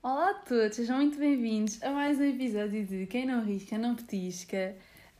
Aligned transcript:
Olá 0.00 0.30
a 0.30 0.34
todos, 0.34 0.76
sejam 0.76 0.98
muito 0.98 1.18
bem-vindos 1.18 1.82
a 1.82 1.90
mais 1.90 2.20
um 2.20 2.22
episódio 2.22 2.86
de 2.86 3.06
Quem 3.06 3.26
Não 3.26 3.44
Risca 3.44 3.76
Não 3.76 3.96
Petisca. 3.96 4.76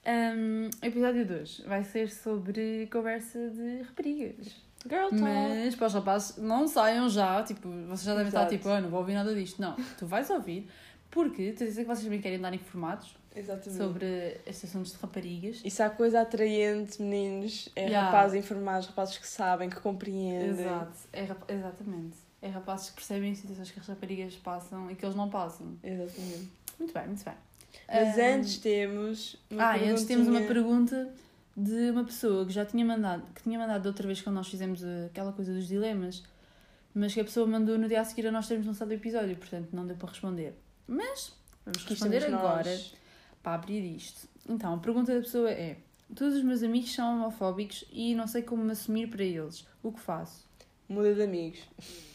Um, 0.07 0.71
o 0.81 0.87
episódio 0.87 1.25
de 1.25 1.35
hoje 1.35 1.65
vai 1.67 1.83
ser 1.83 2.09
sobre 2.09 2.87
conversa 2.93 3.51
de 3.51 3.83
raparigas. 3.83 4.55
Girl 4.89 5.09
talk. 5.09 5.21
Mas 5.21 5.75
para 5.75 5.87
os 5.89 5.95
rapazes, 5.95 6.37
não 6.37 6.69
saiam 6.69 7.09
já, 7.09 7.43
tipo, 7.43 7.69
vocês 7.69 8.05
já 8.05 8.13
devem 8.13 8.29
estar 8.29 8.43
Exato. 8.43 8.57
tipo, 8.57 8.69
ah, 8.69 8.81
não 8.81 8.91
vou 8.91 9.01
ouvir 9.01 9.15
nada 9.15 9.35
disto. 9.35 9.61
Não, 9.61 9.75
tu 9.99 10.07
vais 10.07 10.31
ouvir, 10.31 10.71
porque 11.11 11.51
tu 11.51 11.65
dizes 11.65 11.79
que 11.79 11.85
vocês 11.85 12.05
também 12.05 12.21
querem 12.21 12.41
dar 12.41 12.55
informados 12.55 13.17
Exatamente. 13.35 13.77
sobre 13.83 14.41
estes 14.47 14.71
assuntos 14.71 14.93
de 14.93 14.99
raparigas. 14.99 15.61
E 15.65 15.71
se 15.71 15.83
há 15.83 15.91
coisa 15.91 16.21
atraente, 16.23 17.01
meninos, 17.01 17.69
é 17.77 17.87
Yeah. 17.87 18.07
rapazes 18.11 18.39
informados, 18.45 18.87
rapazes 18.89 19.19
que 19.19 19.27
sabem, 19.29 19.71
que 19.71 19.81
compreendem. 19.81 20.49
Exato, 20.51 20.93
é, 21.13 21.23
exatamente. 21.55 22.17
É 22.43 22.49
rapazes 22.49 22.89
que 22.91 22.95
percebem 22.97 23.35
situações 23.35 23.71
que 23.71 23.79
as 23.81 23.87
raparigas 23.87 24.35
passam 24.37 24.91
e 24.91 24.95
que 24.95 25.05
eles 25.05 25.15
não 25.15 25.29
passam. 25.29 25.77
Exatamente. 25.83 26.49
Muito 26.79 26.95
bem, 26.95 27.07
muito 27.07 27.25
bem. 27.25 27.35
Mas 27.89 28.17
Um, 28.17 28.21
antes 28.35 28.59
temos. 28.59 29.37
Uma 29.51 29.71
Ah, 29.71 29.79
e 29.79 29.89
antes 29.89 30.05
temos 30.05 30.27
uma 30.27 30.41
perguntinha. 30.41 31.05
pergunta 31.05 31.15
de 31.57 31.91
uma 31.91 32.05
pessoa 32.05 32.47
que 32.47 32.53
já 32.53 32.65
tinha 32.65 32.85
mandado, 32.85 33.23
que 33.35 33.43
tinha 33.43 33.59
mandado 33.59 33.87
outra 33.87 34.07
vez 34.07 34.21
quando 34.23 34.37
nós 34.37 34.49
fizemos 34.49 34.83
uh, 34.83 35.07
aquela 35.07 35.33
coisa 35.33 35.53
dos 35.53 35.69
dilemas, 35.69 36.23
mas 36.95 37.13
que 37.15 37.21
a 37.21 37.25
pessoa 37.25 37.47
mandou 37.47 37.77
no 37.79 37.87
dia 37.87 38.01
a 38.01 38.05
seguir 38.05 38.27
a 38.27 38.33
nós 38.33 38.49
termos 38.49 38.67
lançado 38.67 38.89
o 38.91 38.93
episódio, 38.95 39.37
portanto 39.37 39.69
não 39.73 39.87
deu 39.87 39.97
para 39.97 40.09
responder. 40.09 40.55
Mas 40.89 41.33
vamos 41.65 41.85
responder 41.85 42.25
agora 42.27 42.71
nós. 42.71 42.95
Para 43.43 43.55
abrir 43.55 43.81
isto. 43.97 44.29
Então, 44.49 44.75
a 44.75 44.79
pergunta 44.79 45.15
da 45.15 45.21
pessoa 45.21 45.51
é: 45.51 45.77
Todos 46.15 46.37
os 46.37 46.43
meus 46.45 46.63
amigos 46.63 46.93
são 46.95 47.15
homofóbicos 47.17 47.85
e 47.93 48.15
não 48.15 48.27
sei 48.27 48.43
como 48.43 48.65
me 48.65 48.73
assumir 48.73 49.09
para 49.09 49.23
eles. 49.25 49.67
O 49.83 49.93
que 49.93 50.01
faço? 50.01 50.49
Muda 50.89 51.15
de 51.15 51.23
amigos. 51.23 51.61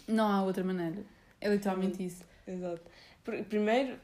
Não 0.08 0.28
há 0.28 0.44
outra 0.44 0.64
maneira. 0.64 1.04
É 1.40 1.50
literalmente 1.50 2.04
isso. 2.06 2.24
Exato. 2.46 2.82
Pr- 3.24 3.44
Primeiro, 3.48 3.98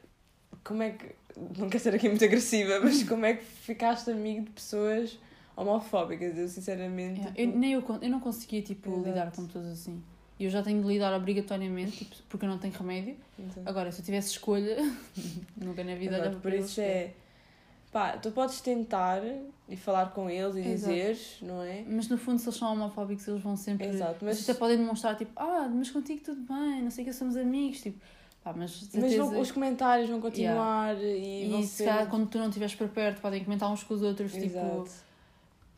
como 0.64 0.82
é 0.82 0.90
que. 0.92 1.14
Não 1.58 1.68
quero 1.68 1.82
ser 1.82 1.94
aqui 1.94 2.08
muito 2.08 2.24
agressiva, 2.24 2.80
mas 2.80 3.02
como 3.04 3.24
é 3.26 3.34
que 3.34 3.44
ficaste 3.44 4.10
amigo 4.10 4.44
de 4.46 4.50
pessoas 4.50 5.18
homofóbicas? 5.56 6.36
Eu 6.36 6.48
sinceramente. 6.48 7.20
Tipo, 7.20 7.32
eu, 7.40 7.46
nem 7.48 7.72
eu, 7.72 7.84
eu 8.00 8.08
não 8.10 8.20
conseguia 8.20 8.62
tipo, 8.62 8.90
Exato. 8.90 9.08
lidar 9.08 9.32
com 9.32 9.46
pessoas 9.46 9.66
assim. 9.66 10.02
E 10.42 10.44
eu 10.46 10.50
já 10.50 10.60
tenho 10.60 10.82
de 10.82 10.88
lidar 10.88 11.14
obrigatoriamente, 11.14 11.98
tipo, 11.98 12.16
porque 12.28 12.44
eu 12.44 12.48
não 12.50 12.58
tenho 12.58 12.74
remédio. 12.74 13.14
Exato. 13.38 13.62
Agora, 13.64 13.92
se 13.92 14.00
eu 14.00 14.04
tivesse 14.04 14.30
escolha, 14.30 14.76
nunca 15.56 15.84
na 15.84 15.94
vida 15.94 16.16
olhava 16.18 16.30
por 16.34 16.40
para 16.42 16.56
isso 16.56 16.80
eles. 16.80 16.90
é. 16.92 17.14
Pá, 17.92 18.16
tu 18.16 18.32
podes 18.32 18.60
tentar 18.60 19.22
e 19.68 19.76
falar 19.76 20.06
com 20.12 20.28
eles 20.28 20.56
e 20.56 20.60
Exato. 20.68 20.92
dizeres, 20.94 21.36
não 21.42 21.62
é? 21.62 21.84
Mas 21.86 22.08
no 22.08 22.18
fundo, 22.18 22.40
se 22.40 22.46
eles 22.48 22.58
são 22.58 22.72
homofóbicos, 22.72 23.28
eles 23.28 23.40
vão 23.40 23.56
sempre. 23.56 23.86
Exato, 23.86 24.16
Mas 24.24 24.38
mas, 24.38 24.50
até 24.50 24.58
podem 24.58 24.78
demonstrar, 24.78 25.14
tipo, 25.16 25.30
ah, 25.36 25.70
mas 25.72 25.90
contigo 25.90 26.22
tudo 26.24 26.40
bem, 26.40 26.82
não 26.82 26.90
sei 26.90 27.04
que, 27.04 27.12
somos 27.12 27.36
amigos. 27.36 27.80
Tipo, 27.82 28.00
pá, 28.42 28.52
mas 28.52 28.80
mas 28.80 28.90
certeza- 28.90 29.22
vão- 29.24 29.40
os 29.40 29.52
comentários 29.52 30.08
vão 30.10 30.20
continuar 30.20 30.96
e, 31.00 31.48
vão 31.50 31.60
E 31.60 31.64
se 31.66 31.76
ser. 31.76 31.84
calhar 31.84 32.08
quando 32.08 32.28
tu 32.28 32.38
não 32.38 32.48
estiveres 32.48 32.74
por 32.74 32.88
perto, 32.88 33.20
podem 33.20 33.44
comentar 33.44 33.70
uns 33.70 33.84
com 33.84 33.94
os 33.94 34.02
outros, 34.02 34.32
tipo, 34.32 34.46
Exato. 34.46 34.90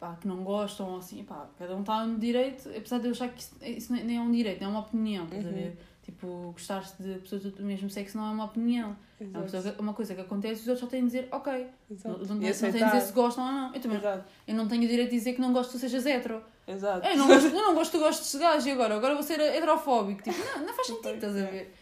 Pá, 0.05 0.17
que 0.21 0.29
não 0.29 0.45
gostam, 0.45 0.91
ou 0.91 0.99
assim, 0.99 1.25
pá, 1.25 1.49
cada 1.59 1.75
um 1.75 1.81
está 1.81 2.05
no 2.05 2.19
direito, 2.19 2.69
apesar 2.69 2.99
de 2.99 3.07
eu 3.07 3.13
achar 3.13 3.29
que 3.31 3.41
isso, 3.41 3.55
isso 3.63 3.93
nem 3.93 4.05
nem 4.05 4.17
é 4.19 4.21
um 4.21 4.31
direito, 4.31 4.63
é 4.63 4.69
uma 4.69 4.81
opinião, 4.81 5.25
estás 5.25 5.47
a 5.47 5.49
Uhum. 5.49 5.55
ver? 5.55 5.79
Tipo, 6.03 6.27
gostaste 6.53 7.03
de 7.03 7.15
pessoas 7.21 7.43
do 7.45 7.63
mesmo 7.65 7.89
sexo 7.89 8.19
não 8.19 8.27
é 8.27 8.31
uma 8.33 8.45
opinião. 8.45 8.95
É 9.19 9.25
uma, 9.25 9.45
Exato. 9.47 9.73
que- 9.73 9.81
uma 9.81 9.95
coisa 9.95 10.15
que 10.15 10.21
acontece 10.21 10.61
e 10.61 10.63
os 10.65 10.69
outros 10.69 10.81
só 10.81 10.87
têm 10.87 11.01
de 11.01 11.07
dizer, 11.07 11.29
ok. 11.33 11.51
Não, 11.53 11.97
Exato. 11.97 12.19
não, 12.27 12.35
não 12.35 12.43
E 12.47 12.53
têm 12.53 12.71
de 12.73 12.85
dizer 12.85 13.01
se 13.01 13.13
gostam 13.15 13.47
ou 13.47 13.53
não. 13.53 13.75
Eu 13.75 13.81
também 13.81 13.97
Exato. 13.99 14.25
eu 14.47 14.55
não 14.55 14.69
tenho 14.69 14.85
o 14.85 14.87
direito 14.87 15.09
de 15.11 15.17
dizer 15.17 15.33
que 15.33 15.41
não 15.41 15.53
gosto 15.55 15.71
que 15.73 15.79
tu 15.79 15.81
sejas 15.81 16.05
hetero. 16.05 16.43
Exato. 16.69 17.07
Eu 17.07 17.17
não 17.17 17.27
gosto, 17.27 17.47
eu 17.57 17.63
não 17.63 17.75
gosto 17.75 17.91
que 17.93 17.97
tu 17.99 18.05
gostes 18.05 18.31
de 18.33 18.39
gajo 18.39 18.69
e 18.69 18.73
agora, 18.73 18.95
agora 18.97 19.15
vou 19.15 19.23
ser 19.23 19.41
heterofóbico. 19.41 20.23
Tipo, 20.23 20.37
não, 20.45 20.67
não 20.67 20.75
faz 20.75 20.87
sentido, 20.93 21.15
estás 21.15 21.37
a 21.39 21.47
ver? 21.47 21.75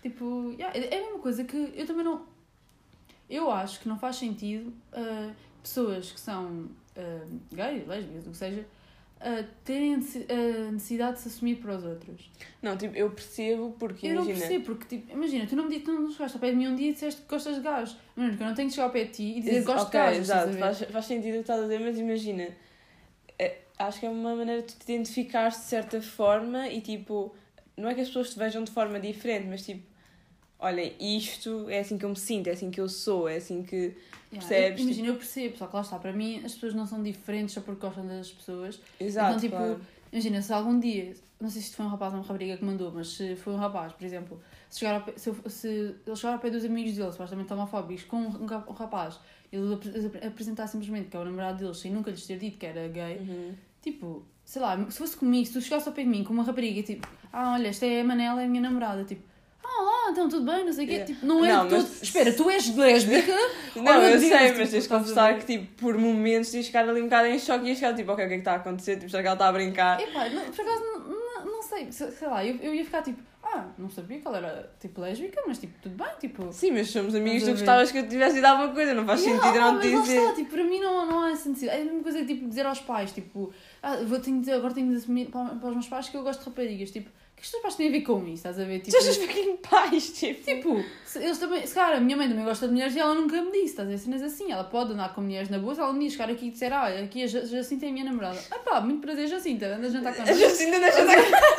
Tipo, 0.00 0.52
yeah, 0.56 0.78
é 0.78 0.94
é 0.94 0.98
a 0.98 1.02
mesma 1.02 1.18
coisa 1.18 1.42
que 1.42 1.72
eu 1.74 1.84
também 1.86 2.04
não. 2.04 2.22
Eu 3.28 3.50
acho 3.50 3.80
que 3.80 3.88
não 3.88 3.98
faz 3.98 4.14
sentido 4.14 4.72
ah, 4.92 5.32
pessoas 5.60 6.12
que 6.12 6.20
são 6.20 6.68
uh, 6.96 7.40
gays, 7.54 7.86
lésbicas, 7.86 8.26
o 8.26 8.30
que 8.30 8.36
seja, 8.36 8.64
ah, 9.18 9.42
terem 9.64 9.94
a 9.94 9.96
necessi- 9.96 10.26
a 10.30 10.70
necessidade 10.72 11.14
de 11.16 11.22
se 11.22 11.28
assumir 11.28 11.56
para 11.56 11.74
os 11.76 11.84
outros. 11.84 12.30
Não, 12.60 12.76
tipo, 12.76 12.94
eu 12.94 13.10
percebo 13.10 13.74
porque 13.78 14.06
Eu 14.08 14.14
não 14.16 14.24
imagina. 14.24 14.38
percebo, 14.38 14.64
porque, 14.66 14.96
tipo, 14.98 15.12
imagina, 15.12 15.46
tu 15.46 15.56
não 15.56 15.64
me 15.64 15.70
disse, 15.70 15.84
tu 15.84 15.92
não 15.92 16.10
chegaste 16.12 16.36
ao 16.36 16.40
pé 16.40 16.50
de 16.50 16.56
mim 16.56 16.68
um 16.68 16.76
dia 16.76 16.90
e 16.90 16.92
disseste 16.92 17.22
que 17.22 17.28
gostas 17.28 17.54
de 17.56 17.62
gajos. 17.62 17.96
Mano, 18.14 18.36
que 18.36 18.42
eu 18.42 18.46
não 18.46 18.54
tenho 18.54 18.68
que 18.68 18.74
chegar 18.74 18.86
ao 18.88 18.92
pé 18.92 19.04
de 19.04 19.10
ti 19.12 19.22
e 19.38 19.40
dizer 19.40 19.60
que 19.60 19.66
gosto 19.66 19.86
ok, 19.86 20.00
de 20.00 20.06
gajos. 20.06 20.18
exato, 20.20 20.52
faz, 20.58 20.78
faz 20.82 21.04
sentido 21.06 21.30
o 21.30 21.36
que 21.36 21.40
estás 21.40 21.60
a 21.60 21.62
dizer, 21.62 21.80
mas 21.80 21.98
imagina, 21.98 22.48
é, 23.38 23.58
acho 23.78 24.00
que 24.00 24.06
é 24.06 24.10
uma 24.10 24.36
maneira 24.36 24.60
de 24.62 24.74
te 24.74 24.82
identificar 24.92 25.48
de 25.48 25.56
certa 25.56 26.00
forma 26.02 26.68
e 26.68 26.82
tipo, 26.82 27.34
não 27.74 27.88
é 27.88 27.94
que 27.94 28.02
as 28.02 28.08
pessoas 28.08 28.30
te 28.34 28.38
vejam 28.38 28.64
de 28.64 28.70
forma 28.70 29.00
diferente, 29.00 29.46
mas 29.48 29.64
tipo, 29.64 29.82
olha, 30.58 30.92
isto 31.00 31.68
é 31.68 31.80
assim 31.80 31.98
que 31.98 32.04
eu 32.04 32.08
me 32.10 32.16
sinto, 32.16 32.48
é 32.48 32.52
assim 32.52 32.70
que 32.70 32.80
eu 32.80 32.88
sou, 32.88 33.28
é 33.28 33.36
assim 33.36 33.62
que. 33.62 33.76
Yeah, 33.76 33.96
percebes? 34.32 34.82
Imagina, 34.82 35.08
eu 35.08 35.16
percebo, 35.16 35.56
só 35.56 35.66
que 35.66 35.76
lá 35.76 35.82
está, 35.82 35.98
para 35.98 36.12
mim 36.12 36.42
as 36.44 36.52
pessoas 36.54 36.74
não 36.74 36.86
são 36.86 37.02
diferentes 37.02 37.54
só 37.54 37.60
porque 37.60 37.80
gostam 37.80 38.06
das 38.06 38.30
pessoas. 38.32 38.80
Exato, 38.98 39.28
então, 39.30 39.40
tipo, 39.40 39.56
claro. 39.56 39.80
imagina, 40.12 40.42
se 40.42 40.52
algum 40.52 40.78
dia, 40.80 41.14
não 41.40 41.48
sei 41.48 41.60
se 41.62 41.68
isto 41.68 41.76
foi 41.76 41.86
um 41.86 41.88
rapaz 41.88 42.12
ou 42.12 42.18
uma 42.20 42.26
rapariga 42.26 42.56
que 42.56 42.64
mandou, 42.64 42.90
mas 42.92 43.08
se 43.08 43.36
foi 43.36 43.52
um 43.54 43.56
rapaz, 43.56 43.92
por 43.92 44.04
exemplo, 44.04 44.40
se, 44.68 44.80
chegar 44.80 45.04
pé, 45.04 45.12
se, 45.16 45.32
se 45.48 45.68
ele 46.06 46.16
chegar 46.16 46.32
ao 46.34 46.38
pé 46.40 46.50
dos 46.50 46.64
amigos 46.64 46.94
dele, 46.94 47.12
supostamente 47.12 47.52
homofóbicos, 47.52 48.04
com 48.04 48.16
um, 48.16 48.42
um, 48.42 48.46
rapaz, 48.72 49.20
ele 49.52 49.74
apre- 49.74 50.26
apresentar 50.26 50.66
simplesmente 50.66 51.08
que 51.08 51.16
é 51.16 51.20
o 51.20 51.24
namorado 51.24 51.58
deles 51.58 51.78
sem 51.78 51.92
nunca 51.92 52.10
lhes 52.10 52.26
ter 52.26 52.38
dito 52.38 52.58
que 52.58 52.66
era 52.66 52.88
gay, 52.88 53.18
Uhum. 53.18 53.54
tipo, 53.80 54.26
sei 54.44 54.60
lá, 54.60 54.90
se 54.90 54.98
fosse 54.98 55.16
comigo, 55.16 55.46
se 55.46 55.52
tu 55.52 55.60
chegasse 55.60 55.88
ao 55.88 55.94
pé 55.94 56.02
de 56.02 56.08
mim 56.08 56.24
com 56.24 56.32
uma 56.34 56.42
rapariga, 56.42 56.82
tipo, 56.82 57.06
ah, 57.32 57.52
olha, 57.52 57.68
esta 57.68 57.86
é 57.86 58.00
a 58.00 58.04
Manela, 58.04 58.42
é 58.42 58.44
a 58.44 58.48
minha 58.48 58.60
namorada, 58.62 59.04
tipo, 59.04 59.22
ah, 59.68 59.82
lá, 59.82 60.10
então 60.12 60.28
tudo 60.28 60.44
bem, 60.50 60.64
não 60.64 60.72
sei 60.72 60.84
o 60.84 60.88
quê, 60.88 60.94
Yeah. 60.94 61.14
tipo, 61.14 61.26
não 61.26 61.44
é 61.44 61.48
Não, 61.52 61.64
de 61.64 61.70
todo, 61.70 61.82
mas- 61.82 62.02
espera, 62.02 62.32
tu 62.32 62.48
és 62.50 62.76
lésbica? 62.76 63.32
Não, 63.76 64.02
eu 64.02 64.18
sei, 64.18 64.46
tipo, 64.46 64.58
mas 64.60 64.70
tens 64.70 64.82
de 64.84 64.88
confessar 64.88 65.38
que, 65.38 65.44
tipo, 65.44 65.66
por 65.74 65.98
momentos 65.98 66.50
tens 66.50 66.60
de 66.62 66.66
ficar 66.68 66.88
ali 66.88 67.00
um 67.00 67.04
bocado 67.04 67.26
em 67.28 67.38
choque 67.38 67.64
e 67.66 67.68
ias 67.68 67.78
ficar 67.78 67.94
tipo, 67.94 68.10
ok, 68.12 68.24
o 68.24 68.28
que 68.28 68.34
é 68.34 68.36
que 68.36 68.40
está 68.40 68.52
a 68.52 68.56
acontecer? 68.56 68.96
Tipo, 68.96 69.10
será 69.10 69.22
que 69.22 69.26
ela 69.28 69.34
está 69.34 69.48
a 69.48 69.52
brincar? 69.52 70.00
Epá, 70.00 70.28
não, 70.30 70.42
por 70.44 70.60
acaso 70.62 70.82
não, 70.84 70.98
não, 71.00 71.44
não 71.52 71.62
sei, 71.62 71.92
sei 71.92 72.28
lá, 72.28 72.44
eu, 72.44 72.56
eu 72.62 72.74
ia 72.74 72.84
ficar 72.84 73.02
tipo, 73.02 73.20
ah, 73.42 73.66
não 73.78 73.88
sabia 73.90 74.18
que 74.18 74.26
ela 74.26 74.38
era 74.38 74.72
tipo 74.80 75.00
lésbica, 75.00 75.42
mas 75.46 75.58
tipo, 75.58 75.78
tudo 75.82 75.94
bem, 75.94 76.08
tipo. 76.18 76.50
Sim, 76.52 76.70
mas 76.72 76.88
somos 76.88 77.14
amigos, 77.14 77.44
tu 77.44 77.50
gostavas 77.50 77.92
que 77.92 77.98
eu 77.98 78.08
tivesse 78.08 78.34
dito 78.36 78.44
alguma 78.46 78.72
coisa, 78.72 78.94
não 78.94 79.04
faz 79.04 79.20
Yeah, 79.22 79.44
sentido 79.44 79.62
ah, 79.62 79.72
não 79.72 79.80
te 79.80 79.86
mas 79.88 79.94
lá 79.94 80.00
dizer. 80.02 80.20
está, 80.22 80.34
tipo, 80.34 80.50
para 80.50 80.64
mim 80.64 80.80
não, 80.80 81.06
não 81.06 81.20
há 81.22 81.30
essa 81.30 81.48
necessidade. 81.48 81.78
É 81.78 81.82
a 81.82 81.84
mesma 81.84 82.02
coisa 82.02 82.18
que 82.20 82.26
tipo, 82.26 82.48
dizer 82.48 82.64
aos 82.66 82.80
pais, 82.80 83.12
tipo, 83.12 83.52
ah, 83.82 83.96
vou, 84.06 84.18
tenho 84.18 84.40
de, 84.40 84.50
agora 84.50 84.72
tenho 84.74 84.88
de 84.90 84.96
assumir 84.96 85.26
para, 85.26 85.44
para 85.54 85.68
os 85.68 85.74
meus 85.74 85.86
pais 85.88 86.08
que 86.08 86.16
eu 86.16 86.22
gosto 86.22 86.40
de 86.40 86.46
raparigas. 86.46 86.90
Tipo, 86.90 87.10
que 87.36 87.42
os 87.42 87.50
teus 87.50 87.62
pais 87.62 87.74
têm 87.76 87.88
a 87.88 87.90
ver 87.90 88.00
com 88.00 88.22
isso? 88.24 88.34
Estás 88.34 88.58
a 88.58 88.64
ver? 88.64 88.78
Tipo, 88.80 88.96
Tu 88.96 89.02
achas 89.02 89.16
fucking 89.18 89.56
pais, 89.58 90.10
tipo. 90.10 90.42
tipo 90.44 90.84
se, 91.04 91.18
eles 91.18 91.38
também, 91.38 91.66
se 91.66 91.74
calhar 91.74 91.98
a 91.98 92.00
minha 92.00 92.16
mãe 92.16 92.28
também 92.28 92.44
gosta 92.44 92.66
de 92.66 92.72
mulheres 92.72 92.96
e 92.96 92.98
ela 92.98 93.14
nunca 93.14 93.40
me 93.42 93.52
disse, 93.52 93.64
estás 93.66 93.86
a 93.88 93.90
ver? 93.90 93.98
Cenas 93.98 94.22
assim, 94.22 94.50
ela 94.50 94.64
pode 94.64 94.92
andar 94.92 95.14
com 95.14 95.20
mulheres 95.20 95.48
na 95.50 95.58
boa, 95.58 95.74
se 95.74 95.80
ela 95.80 95.90
um 95.90 95.98
dia 95.98 96.08
chegar 96.10 96.30
aqui 96.30 96.46
e 96.46 96.50
disser, 96.50 96.72
ah, 96.72 96.84
olha, 96.84 97.04
aqui 97.04 97.22
a 97.22 97.26
Ja- 97.26 97.44
Jacinta 97.44 97.86
é 97.86 97.88
a 97.90 97.92
minha 97.92 98.04
namorada. 98.06 98.40
Ah 98.50 98.58
pá, 98.58 98.80
muito 98.80 99.00
prazer, 99.02 99.28
Jacinta, 99.28 99.66
anda 99.66 99.86
a 99.86 99.90
jantar 99.90 100.12
A 100.12 100.16
connosco. 100.16 100.38
Jacinta 100.38 100.80
deixa 100.80 101.04
de 101.04 101.12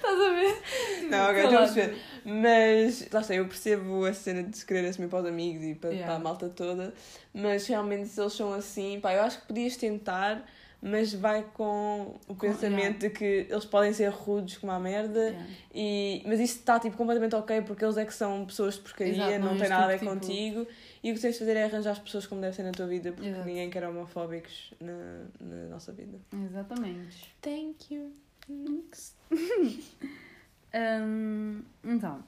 Estás 0.00 0.20
a 0.20 0.30
ver? 0.32 0.62
Não, 1.10 1.24
ok, 1.24 1.34
Sei 1.34 1.44
estou 1.44 1.58
a 1.58 1.62
perceber. 1.62 1.98
Mas, 2.24 3.08
lá 3.12 3.20
está, 3.20 3.34
eu 3.34 3.46
percebo 3.46 4.04
a 4.04 4.12
cena 4.12 4.42
de 4.44 4.56
se 4.58 4.64
querer 4.66 4.86
assumir 4.88 5.08
para 5.08 5.20
os 5.20 5.26
amigos 5.26 5.62
e 5.64 5.74
para, 5.74 5.90
Yeah. 5.90 6.06
para 6.06 6.16
a 6.16 6.18
malta 6.22 6.48
toda, 6.48 6.94
mas 7.34 7.66
realmente 7.66 8.08
se 8.08 8.20
eles 8.20 8.32
são 8.32 8.52
assim, 8.52 8.98
pá, 9.00 9.12
eu 9.14 9.22
acho 9.22 9.40
que 9.40 9.46
podias 9.46 9.76
tentar, 9.76 10.44
mas 10.82 11.12
vai 11.12 11.42
com 11.54 12.18
o 12.26 12.34
Com- 12.34 12.36
pensamento 12.36 13.00
de 13.00 13.10
que 13.10 13.46
eles 13.50 13.64
podem 13.66 13.92
ser 13.92 14.08
rudes 14.10 14.56
como 14.58 14.72
a 14.72 14.78
merda, 14.80 15.20
Yeah. 15.20 15.46
e, 15.74 16.22
mas 16.26 16.40
isso 16.40 16.58
está 16.60 16.80
tipo, 16.80 16.96
completamente 16.96 17.34
ok 17.34 17.60
porque 17.62 17.84
eles 17.84 17.96
é 17.98 18.04
que 18.06 18.14
são 18.14 18.46
pessoas 18.46 18.74
de 18.74 18.80
porcaria, 18.80 19.12
Exato, 19.12 19.38
não, 19.40 19.52
não 19.52 19.58
tem 19.58 19.68
nada 19.68 19.84
a 19.84 19.88
ver 19.88 19.98
tipo- 19.98 20.10
contigo, 20.10 20.66
e 21.02 21.10
o 21.10 21.14
que 21.14 21.20
tens 21.20 21.32
de 21.34 21.38
fazer 21.38 21.56
é 21.56 21.64
arranjar 21.64 21.90
as 21.92 21.98
pessoas 21.98 22.26
como 22.26 22.40
deve 22.40 22.56
ser 22.56 22.62
na 22.62 22.72
tua 22.72 22.86
vida, 22.86 23.12
porque 23.12 23.28
Exato. 23.28 23.46
ninguém 23.46 23.68
quer 23.70 23.84
homofóbicos 23.86 24.72
na, 24.80 25.24
na 25.40 25.56
nossa 25.68 25.92
vida. 25.92 26.18
Exatamente. 26.46 27.34
Thank 27.42 27.94
you. 27.94 28.12
Next. 28.48 29.14
Hum, 30.74 31.62
então, 31.84 32.22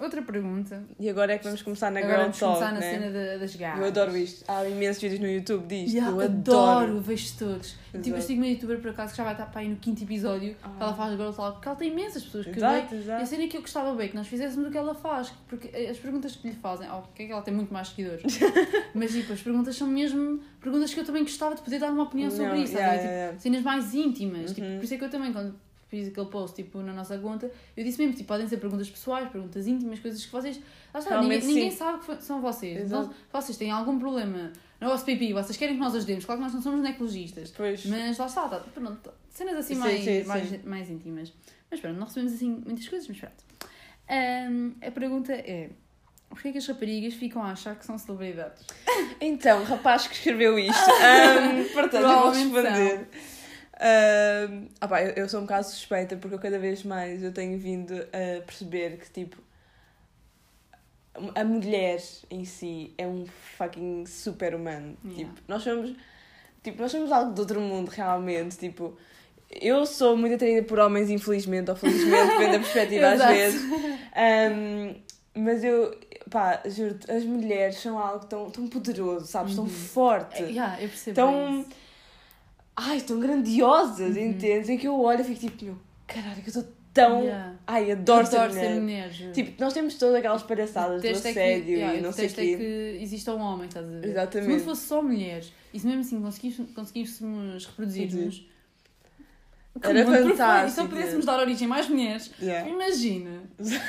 outra 0.00 0.22
pergunta. 0.22 0.82
E 0.98 1.08
agora 1.08 1.34
é 1.34 1.38
que 1.38 1.44
vamos 1.44 1.62
começar 1.62 1.90
na 1.90 2.00
Agora 2.00 2.12
Girl 2.14 2.22
vamos 2.22 2.38
Talk, 2.38 2.54
começar 2.58 2.72
na 2.74 2.80
né? 2.80 2.90
cena 2.90 3.10
da- 3.10 3.36
das 3.38 3.56
garras. 3.56 3.80
Eu 3.80 3.86
adoro 3.86 4.16
isto. 4.16 4.44
Há 4.48 4.68
imensos 4.68 5.02
vídeos 5.02 5.20
no 5.20 5.28
YouTube 5.28 5.66
disto. 5.66 5.94
Yeah, 5.94 6.16
eu 6.16 6.20
adoro, 6.20 7.00
vejo 7.00 7.36
todos. 7.38 7.76
Exato. 7.92 8.04
Tipo, 8.04 8.16
eu 8.16 8.22
sigo 8.22 8.40
uma 8.40 8.46
youtuber 8.48 8.80
por 8.80 8.90
acaso 8.90 9.10
que 9.12 9.16
já 9.18 9.24
vai 9.24 9.32
estar 9.34 9.46
para 9.46 9.60
aí 9.60 9.68
no 9.68 9.76
quinto 9.76 10.02
episódio. 10.02 10.56
Ah. 10.62 10.68
que 10.76 10.82
Ela 10.82 10.94
faz 10.94 11.10
Girl 11.16 11.30
Talk, 11.32 11.52
porque 11.54 11.68
ela 11.68 11.76
tem 11.76 11.90
imensas 11.92 12.22
pessoas 12.24 12.46
que 12.46 12.56
Exato, 12.56 12.72
veem. 12.72 12.86
E 12.90 12.94
a 12.94 13.14
exato. 13.16 13.26
cena 13.26 13.48
que 13.48 13.56
eu 13.56 13.60
gostava 13.60 13.94
bem 13.94 14.08
que 14.08 14.16
nós 14.16 14.26
fizéssemos 14.26 14.68
o 14.68 14.70
que 14.70 14.78
ela 14.78 14.94
faz, 14.94 15.32
porque 15.48 15.68
as 15.76 15.98
perguntas 15.98 16.36
que 16.36 16.48
lhe 16.48 16.54
fazem, 16.54 16.88
oh, 16.90 17.02
porque 17.02 17.24
é 17.24 17.26
que 17.26 17.32
ela 17.32 17.42
tem 17.42 17.52
muito 17.54 17.72
mais 17.72 17.88
seguidores, 17.88 18.22
mas 18.94 19.10
tipo, 19.12 19.32
as 19.32 19.40
perguntas 19.42 19.76
são 19.76 19.86
mesmo 19.88 20.40
perguntas 20.60 20.92
que 20.94 21.00
eu 21.00 21.04
também 21.04 21.22
gostava 21.22 21.54
de 21.54 21.62
poder 21.62 21.78
dar 21.78 21.90
uma 21.92 22.04
opinião 22.04 22.30
sobre 22.30 22.46
Não, 22.46 22.54
isso, 22.56 22.74
yeah, 22.74 22.96
ver? 22.96 23.02
yeah, 23.08 23.28
Tipo, 23.32 23.42
cenas 23.42 23.62
mais 23.62 23.94
íntimas, 23.94 24.52
tipo, 24.52 24.66
Uhum. 24.66 24.76
por 24.76 24.84
isso 24.84 24.94
é 24.94 24.96
que 24.98 25.04
eu 25.04 25.10
também, 25.10 25.32
quando 25.32 25.54
fiz 25.90 26.08
aquele 26.08 26.26
post 26.26 26.54
tipo, 26.54 26.80
na 26.80 26.92
nossa 26.92 27.18
conta, 27.18 27.50
eu 27.76 27.84
disse 27.84 27.98
mesmo, 27.98 28.14
tipo, 28.14 28.28
podem 28.28 28.46
ser 28.48 28.58
perguntas 28.58 28.88
pessoais, 28.88 29.28
perguntas 29.28 29.66
íntimas, 29.66 29.98
coisas 29.98 30.24
que 30.24 30.30
vocês. 30.30 30.60
Lá 30.94 31.00
está, 31.00 31.20
ninguém, 31.20 31.40
ninguém 31.40 31.70
sabe 31.70 31.98
que 31.98 32.22
são 32.22 32.40
vocês. 32.40 32.82
Exato. 32.82 33.10
Então, 33.28 33.40
vocês 33.40 33.58
têm 33.58 33.70
algum 33.70 33.98
problema 33.98 34.52
no 34.80 34.88
vosso 34.88 35.04
pipi, 35.04 35.32
vocês 35.32 35.58
querem 35.58 35.74
que 35.74 35.80
nós 35.80 35.94
ajudemos, 35.94 36.24
claro 36.24 36.40
que 36.40 36.44
nós 36.44 36.54
não 36.54 36.62
somos 36.62 36.80
ginecologistas. 36.80 37.52
Pois. 37.54 37.84
Mas 37.84 38.16
lá 38.16 38.26
está, 38.26 38.48
tá, 38.48 38.60
pronto, 38.60 39.12
cenas 39.28 39.56
assim 39.56 39.74
Sim, 39.74 39.80
mais, 39.80 40.04
sim, 40.04 40.24
mais, 40.24 40.48
sim. 40.48 40.60
mais 40.64 40.90
íntimas. 40.90 41.32
Mas 41.70 41.80
pronto, 41.80 41.98
não 41.98 42.06
recebemos 42.06 42.32
assim 42.32 42.62
muitas 42.64 42.88
coisas, 42.88 43.08
mas 43.08 43.18
pronto. 43.18 43.44
Ahm, 44.08 44.72
a 44.80 44.90
pergunta 44.90 45.32
é: 45.32 45.70
porquê 46.28 46.48
é 46.48 46.52
que 46.52 46.58
as 46.58 46.66
raparigas 46.66 47.14
ficam 47.14 47.42
a 47.42 47.50
achar 47.50 47.76
que 47.76 47.84
são 47.84 47.98
celebridades? 47.98 48.64
Então, 49.20 49.64
rapaz 49.64 50.06
que 50.06 50.14
escreveu 50.14 50.58
isto, 50.58 50.72
ahm, 51.02 51.64
portanto, 51.72 52.04
eu 52.04 52.20
vou 52.20 52.30
responder. 52.30 53.00
Ahm, 53.00 53.39
ah 54.80 54.88
pá, 54.88 55.02
eu, 55.02 55.10
eu 55.14 55.28
sou 55.28 55.40
um 55.40 55.44
bocado 55.44 55.66
suspeita 55.66 56.16
porque 56.16 56.34
eu 56.34 56.38
cada 56.38 56.58
vez 56.58 56.82
mais 56.84 57.22
eu 57.22 57.32
tenho 57.32 57.58
vindo 57.58 57.94
a 57.94 58.42
perceber 58.42 58.98
que 58.98 59.10
tipo 59.10 59.36
a 61.34 61.44
mulher 61.44 62.00
em 62.30 62.44
si 62.44 62.92
é 62.96 63.06
um 63.06 63.26
fucking 63.26 64.06
super 64.06 64.54
humano. 64.54 64.96
Yeah. 65.04 65.16
Tipo, 65.34 65.40
nós 65.48 65.62
somos 65.62 65.94
tipo, 66.62 66.80
nós 66.80 66.90
somos 66.92 67.10
algo 67.10 67.32
de 67.34 67.40
outro 67.40 67.60
mundo 67.60 67.88
realmente, 67.88 68.56
tipo, 68.56 68.96
eu 69.50 69.84
sou 69.86 70.16
muito 70.16 70.34
atraída 70.36 70.62
por 70.66 70.78
homens, 70.78 71.10
infelizmente, 71.10 71.70
ou 71.70 71.76
felizmente, 71.76 72.26
depende 72.30 72.52
da 72.52 72.58
perspectiva 72.58 73.08
às 73.08 73.24
vezes. 73.26 73.62
Um, 74.54 74.94
mas 75.42 75.64
eu, 75.64 75.98
pá, 76.30 76.62
juro 76.66 76.98
as 77.08 77.24
mulheres 77.24 77.76
são 77.76 77.98
algo 77.98 78.26
tão, 78.26 78.50
tão 78.50 78.68
poderoso, 78.68 79.26
sabes? 79.26 79.54
Tão 79.54 79.64
Uhum. 79.64 79.70
forte, 79.70 80.42
É, 80.42 80.46
yeah, 80.46 80.74
eu 80.80 80.88
percebo. 80.88 81.14
tão. 81.16 81.60
isso. 81.60 81.68
Ai, 82.90 83.00
tão 83.00 83.20
grandiosas, 83.20 84.16
Uhum. 84.16 84.22
entendes? 84.22 84.68
Em 84.68 84.76
que 84.78 84.86
eu 84.88 84.98
olho 85.00 85.20
e 85.20 85.24
fico 85.24 85.40
tipo, 85.40 85.64
meu, 85.64 85.78
caralho, 86.06 86.42
que 86.42 86.48
eu 86.48 86.52
sou 86.52 86.64
tão. 86.92 87.22
Yeah. 87.22 87.54
Ai, 87.66 87.92
adoro, 87.92 88.26
Adoro 88.26 88.52
ser 88.52 88.58
mulher. 88.58 88.80
mulher. 88.80 89.12
juro. 89.12 89.32
Tipo, 89.32 89.62
nós 89.62 89.72
temos 89.72 89.94
todas 89.94 90.14
aquelas 90.16 90.42
palhaçadas 90.42 91.00
do 91.00 91.06
é 91.06 91.12
que- 91.12 91.16
assédio 91.28 91.76
yeah, 91.76 91.96
e 91.96 92.00
não 92.00 92.12
sei 92.12 92.26
o 92.26 92.28
detesto 92.28 92.40
é 92.40 92.44
quê. 92.44 92.56
que 92.96 93.02
exista 93.04 93.34
um 93.34 93.40
homem, 93.40 93.68
estás 93.68 93.86
a 93.86 93.88
ver? 93.88 94.04
Exatamente. 94.06 94.50
Se 94.50 94.56
não 94.58 94.64
fosse 94.64 94.86
só 94.86 95.02
mulheres, 95.02 95.52
e 95.72 95.78
se 95.78 95.86
mesmo 95.86 96.00
assim 96.00 96.20
conseguíssemos, 96.20 96.72
conseguíssemos 96.72 97.66
reproduzir-nos. 97.66 98.46
Era 99.82 100.04
fantástico. 100.04 100.66
E 100.66 100.70
se 100.72 100.76
não 100.78 100.88
pudéssemos 100.88 101.24
dar 101.26 101.38
origem 101.38 101.66
a 101.66 101.68
mais 101.68 101.88
mulheres, 101.88 102.30
Yeah. 102.42 102.68
imagina. 102.68 103.42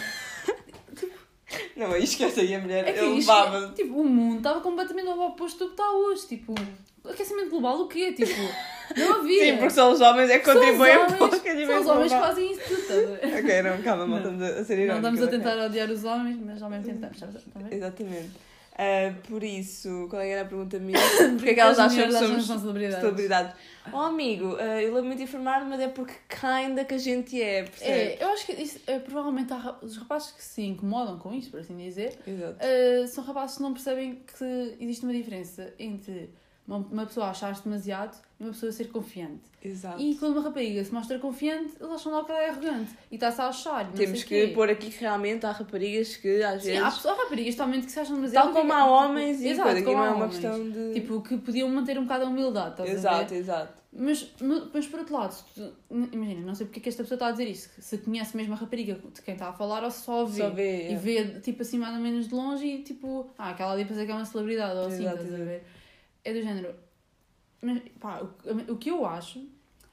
Não, 1.76 1.92
aí 1.92 2.04
esquece 2.04 2.40
aí 2.42 2.56
a 2.56 2.60
mulher, 2.60 2.88
É 2.88 3.00
eu 3.00 3.16
levava. 3.16 3.74
Tipo, 3.76 4.00
o 4.00 4.04
mundo 4.08 4.38
estava 4.38 4.62
completamente 4.62 5.08
ao 5.08 5.20
oposto 5.20 5.60
do 5.60 5.66
que 5.66 5.72
está 5.74 5.92
hoje. 5.92 6.28
Tipo, 6.28 6.54
aquecimento 7.04 7.50
global, 7.50 7.82
o 7.82 7.88
quê? 7.88 8.14
Tipo, 8.14 8.32
não 8.98 9.20
havia. 9.20 9.44
Sim, 9.46 9.54
porque 9.58 9.70
são 9.72 9.92
os 9.92 10.02
homens 10.02 10.30
é 10.30 10.40
que 10.40 10.46
contribuem 10.52 10.98
homens- 10.98 11.14
para 11.14 11.24
o 11.24 11.36
aquecimento 11.36 11.68
São 11.68 11.82
os 11.82 11.88
homens 11.88 12.14
que 12.14 12.20
fazem 12.20 12.52
isso 12.52 12.62
tudo, 12.88 13.20
a? 13.36 13.40
Ok, 13.40 13.62
não, 13.64 13.82
calma, 13.82 14.06
não, 14.06 14.08
Não. 14.08 14.18
estamos 14.18 14.42
a, 14.44 14.60
a 14.62 14.66
ser 14.66 14.76
Não 14.78 14.84
irónicos. 14.84 15.10
estamos 15.14 15.22
a 15.22 15.28
tentar 15.28 15.66
odiar 15.66 15.90
os 15.92 16.04
homens, 16.04 16.38
mas 16.44 16.62
ao 16.62 16.70
mesmo 16.70 16.86
tempo 16.86 17.14
estamos, 17.14 17.36
a? 17.36 17.76
Exatamente. 17.76 18.30
Ah, 18.78 19.14
por 19.28 19.44
isso, 19.44 20.08
qual 20.10 20.22
é 20.22 20.30
era 20.30 20.42
a 20.44 20.46
pergunta 20.46 20.80
minha? 20.80 20.98
Porque 21.38 21.50
é 21.50 21.54
que 21.54 21.60
elas 21.60 21.78
As 21.78 21.92
acham 21.94 22.08
que 22.08 22.42
somos 22.42 22.62
celebridades. 22.62 23.00
celebridades? 23.02 23.54
Oh 23.92 23.98
amigo, 23.98 24.56
ah, 24.60 24.82
eu 24.82 24.94
lamento 24.94 25.22
informar, 25.22 25.66
mas 25.66 25.80
é 25.82 25.90
porque 25.90 26.14
kinda 26.30 26.86
que 26.86 26.94
a 26.94 26.98
gente 26.98 27.40
é, 27.40 27.64
percebe? 27.64 27.92
É, 27.92 28.18
eu 28.22 28.30
acho 28.30 28.46
que 28.46 28.54
isso, 28.54 28.80
é, 28.88 28.98
provavelmente 28.98 29.52
há 29.54 29.76
os 29.82 29.98
rapazes 29.98 30.32
que 30.32 30.44
se 30.44 30.62
incomodam 30.64 31.20
com 31.20 31.34
isso, 31.34 31.52
por 31.52 31.60
assim 31.60 31.76
dizer, 31.78 32.18
Exato. 32.26 32.56
Uh, 32.66 33.08
são 33.08 33.24
rapazes 33.26 33.58
que 33.58 33.62
não 33.64 33.74
percebem 33.74 34.24
que 34.38 34.78
existe 34.80 35.04
uma 35.04 35.14
diferença 35.14 35.74
entre 35.78 36.30
uma, 36.68 36.78
uma 36.78 37.06
pessoa 37.06 37.28
achar-se 37.28 37.64
demasiado 37.64 38.16
e 38.40 38.44
uma 38.44 38.52
pessoa 38.52 38.72
ser 38.72 38.86
confiante. 38.90 39.42
Exato. 39.64 40.02
E 40.02 40.16
quando 40.16 40.34
uma 40.34 40.42
rapariga 40.44 40.84
se 40.84 40.94
mostra 40.94 41.20
confiante, 41.20 41.74
eles 41.80 41.92
acham 41.92 42.12
logo 42.12 42.26
que 42.26 42.32
ela 42.32 42.42
é 42.42 42.50
arrogante 42.50 42.92
e 43.12 43.16
está-se 43.16 43.42
a 43.42 43.48
achar. 43.48 43.92
Temos 43.92 44.24
que 44.24 44.48
pôr 44.48 44.70
aqui 44.70 44.90
que 44.90 45.00
realmente 45.02 45.46
há 45.46 45.52
raparigas 45.52 46.16
que 46.16 46.42
às 46.42 46.62
Sim, 46.64 46.70
vezes. 46.70 46.84
há, 46.84 46.92
pessoas, 46.92 47.20
há 47.20 47.24
raparigas 47.24 47.56
totalmente 47.56 47.86
que 47.86 47.92
se 47.92 48.00
acham 48.00 48.16
demasiado. 48.16 48.44
Tal 48.46 48.54
como 48.54 48.74
há 48.74 48.78
tipo, 48.82 48.90
homens 48.90 49.42
e 49.42 49.48
exato, 49.50 49.70
coisa, 49.70 49.86
como 49.86 49.98
não 49.98 50.04
há 50.04 50.08
é 50.08 50.10
uma 50.10 50.16
homens. 50.26 50.32
questão 50.40 50.70
de. 50.72 50.94
Tipo, 50.94 51.22
que 51.22 51.38
podiam 51.38 51.70
manter 51.70 51.98
um 52.00 52.04
bocado 52.04 52.26
a 52.26 52.28
humildade, 52.28 52.72
estás 52.72 52.90
a 52.90 52.94
exato, 52.94 53.30
ver? 53.34 53.40
exato. 53.40 53.82
Mas, 53.94 54.34
mas 54.74 54.88
por 54.88 55.00
outro 55.02 55.14
lado, 55.14 55.36
tu- 55.54 55.74
imagina, 56.14 56.40
não 56.46 56.56
sei 56.56 56.66
porque 56.66 56.80
é 56.80 56.84
que 56.84 56.88
esta 56.90 57.04
pessoa 57.04 57.18
está 57.18 57.28
a 57.28 57.32
dizer 57.32 57.50
isso, 57.50 57.70
se 57.78 57.98
conhece 57.98 58.38
mesmo 58.38 58.54
a 58.54 58.56
rapariga 58.56 58.94
de 59.14 59.22
quem 59.22 59.34
está 59.34 59.50
a 59.50 59.54
falar 59.54 59.84
ou 59.84 59.92
se 59.92 60.02
só 60.04 60.24
vê. 60.24 60.38
Só 60.42 60.50
vê. 60.50 60.90
E 60.90 60.94
é. 60.94 60.96
vê, 60.96 61.26
tipo 61.42 61.62
assim, 61.62 61.78
mais 61.78 61.94
ou 61.94 62.00
menos 62.02 62.30
de 62.30 62.34
longe 62.34 62.66
e 62.66 62.82
tipo, 62.84 63.30
ah, 63.38 63.50
aquela 63.50 63.74
ali 63.74 63.84
pensa 63.84 64.06
que 64.06 64.12
é 64.12 64.16
uma 64.16 64.24
celebridade 64.24 64.80
ou 64.80 64.86
assim, 64.88 65.02
Exato, 65.04 65.18
estás 65.18 65.34
a 65.34 65.36
exato. 65.36 65.44
ver? 65.50 65.64
É 66.24 66.34
do 66.34 66.42
género. 66.42 66.76
Mas, 67.62 67.82
pá, 68.00 68.22
o, 68.22 68.74
o 68.74 68.78
que 68.78 68.90
eu 68.90 69.06
acho 69.06 69.48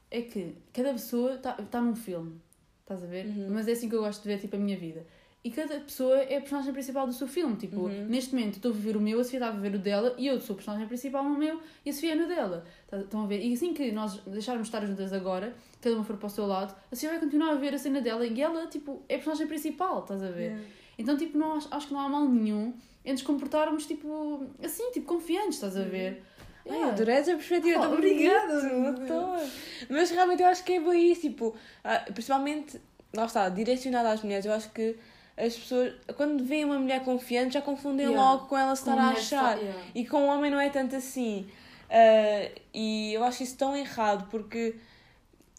é 0.09 0.21
que 0.21 0.55
cada 0.73 0.91
pessoa 0.93 1.35
está 1.35 1.53
tá 1.53 1.79
num 1.81 1.95
filme, 1.95 2.39
estás 2.81 3.03
a 3.03 3.05
ver? 3.05 3.25
Uhum. 3.27 3.47
Mas 3.51 3.67
é 3.67 3.73
assim 3.73 3.87
que 3.89 3.95
eu 3.95 4.01
gosto 4.01 4.21
de 4.23 4.27
ver, 4.27 4.39
tipo, 4.39 4.55
a 4.55 4.59
minha 4.59 4.77
vida. 4.77 5.05
E 5.41 5.49
cada 5.51 5.79
pessoa 5.79 6.17
é 6.17 6.35
a 6.37 6.41
personagem 6.41 6.73
principal 6.73 7.07
do 7.07 7.13
seu 7.13 7.27
filme. 7.27 7.55
Tipo, 7.55 7.81
Uhum. 7.81 8.07
neste 8.07 8.35
momento 8.35 8.55
estou 8.55 8.71
a 8.71 8.73
viver 8.73 8.97
o 8.97 8.99
meu, 8.99 9.19
a 9.19 9.23
Sofia 9.23 9.39
está 9.39 9.49
a 9.49 9.51
viver 9.51 9.75
o 9.75 9.79
dela 9.79 10.13
e 10.17 10.27
eu 10.27 10.39
sou 10.41 10.53
a 10.53 10.57
personagem 10.57 10.85
principal 10.87 11.23
no 11.23 11.37
meu 11.37 11.61
e 11.85 11.89
a 11.89 11.93
Sofia 11.93 12.11
é 12.11 12.15
no 12.15 12.27
dela. 12.27 12.65
Tá- 12.87 12.97
Estão 12.99 13.23
a 13.23 13.27
ver? 13.27 13.41
E 13.41 13.53
assim 13.53 13.73
que 13.73 13.89
nós 13.91 14.17
deixarmos 14.25 14.67
de 14.69 14.75
estar 14.75 14.85
juntas 14.85 15.13
agora, 15.13 15.55
cada 15.79 15.95
uma 15.95 16.03
for 16.03 16.17
para 16.17 16.27
o 16.27 16.29
seu 16.29 16.45
lado, 16.45 16.75
a 16.91 16.95
Sofia 16.95 17.11
vai 17.11 17.19
continuar 17.19 17.51
a 17.51 17.55
ver 17.55 17.73
a 17.73 17.77
cena 17.77 18.01
dela 18.01 18.25
e 18.25 18.41
ela, 18.41 18.67
tipo, 18.67 19.01
é 19.07 19.13
a 19.15 19.17
personagem 19.17 19.47
principal, 19.47 19.99
estás 20.01 20.21
a 20.21 20.29
ver? 20.29 20.51
Yeah. 20.51 20.63
Então, 20.99 21.17
tipo, 21.17 21.37
não, 21.37 21.53
acho, 21.57 21.67
acho 21.71 21.87
que 21.87 21.93
não 21.93 22.01
há 22.01 22.09
mal 22.09 22.25
nenhum 22.27 22.73
em 23.05 23.13
nos 23.13 23.21
comportarmos, 23.23 23.85
tipo, 23.87 24.45
assim, 24.63 24.91
tipo, 24.91 25.07
confiantes, 25.07 25.55
estás 25.55 25.75
a 25.77 25.83
ver? 25.83 26.23
Ai, 26.67 26.75
Yeah. 26.75 26.91
adorei 26.93 27.15
essa 27.15 27.31
perspectiva, 27.33 27.87
Oh, 27.89 27.93
obrigada, 27.93 28.53
adoro. 28.89 29.41
Mas 29.89 30.11
realmente 30.11 30.43
eu 30.43 30.47
acho 30.49 30.63
que 30.63 30.73
é 30.73 30.79
bem 30.79 31.11
isso, 31.11 31.21
tipo, 31.21 31.55
ah, 31.83 32.03
principalmente, 32.13 32.79
lá 33.15 33.25
está, 33.25 33.49
direcionada 33.49 34.11
às 34.11 34.21
mulheres, 34.21 34.45
eu 34.45 34.53
acho 34.53 34.69
que 34.71 34.95
as 35.37 35.55
pessoas, 35.55 35.93
quando 36.17 36.43
veem 36.43 36.65
uma 36.65 36.77
mulher 36.77 37.01
confiante, 37.03 37.53
já 37.53 37.61
confundem 37.61 38.05
Yeah. 38.07 38.21
logo 38.31 38.47
com 38.47 38.57
ela 38.57 38.75
se 38.75 38.81
estar 38.81 38.99
a 38.99 39.09
achar. 39.11 39.55
só- 39.57 39.61
yeah. 39.63 39.81
E 39.95 40.05
com 40.05 40.17
o 40.23 40.27
homem 40.27 40.51
não 40.51 40.59
é 40.59 40.69
tanto 40.69 40.95
assim. 40.97 41.47
Ah, 41.89 42.49
e 42.73 43.13
eu 43.13 43.23
acho 43.23 43.41
isso 43.41 43.57
tão 43.57 43.75
errado, 43.75 44.27
porque. 44.29 44.75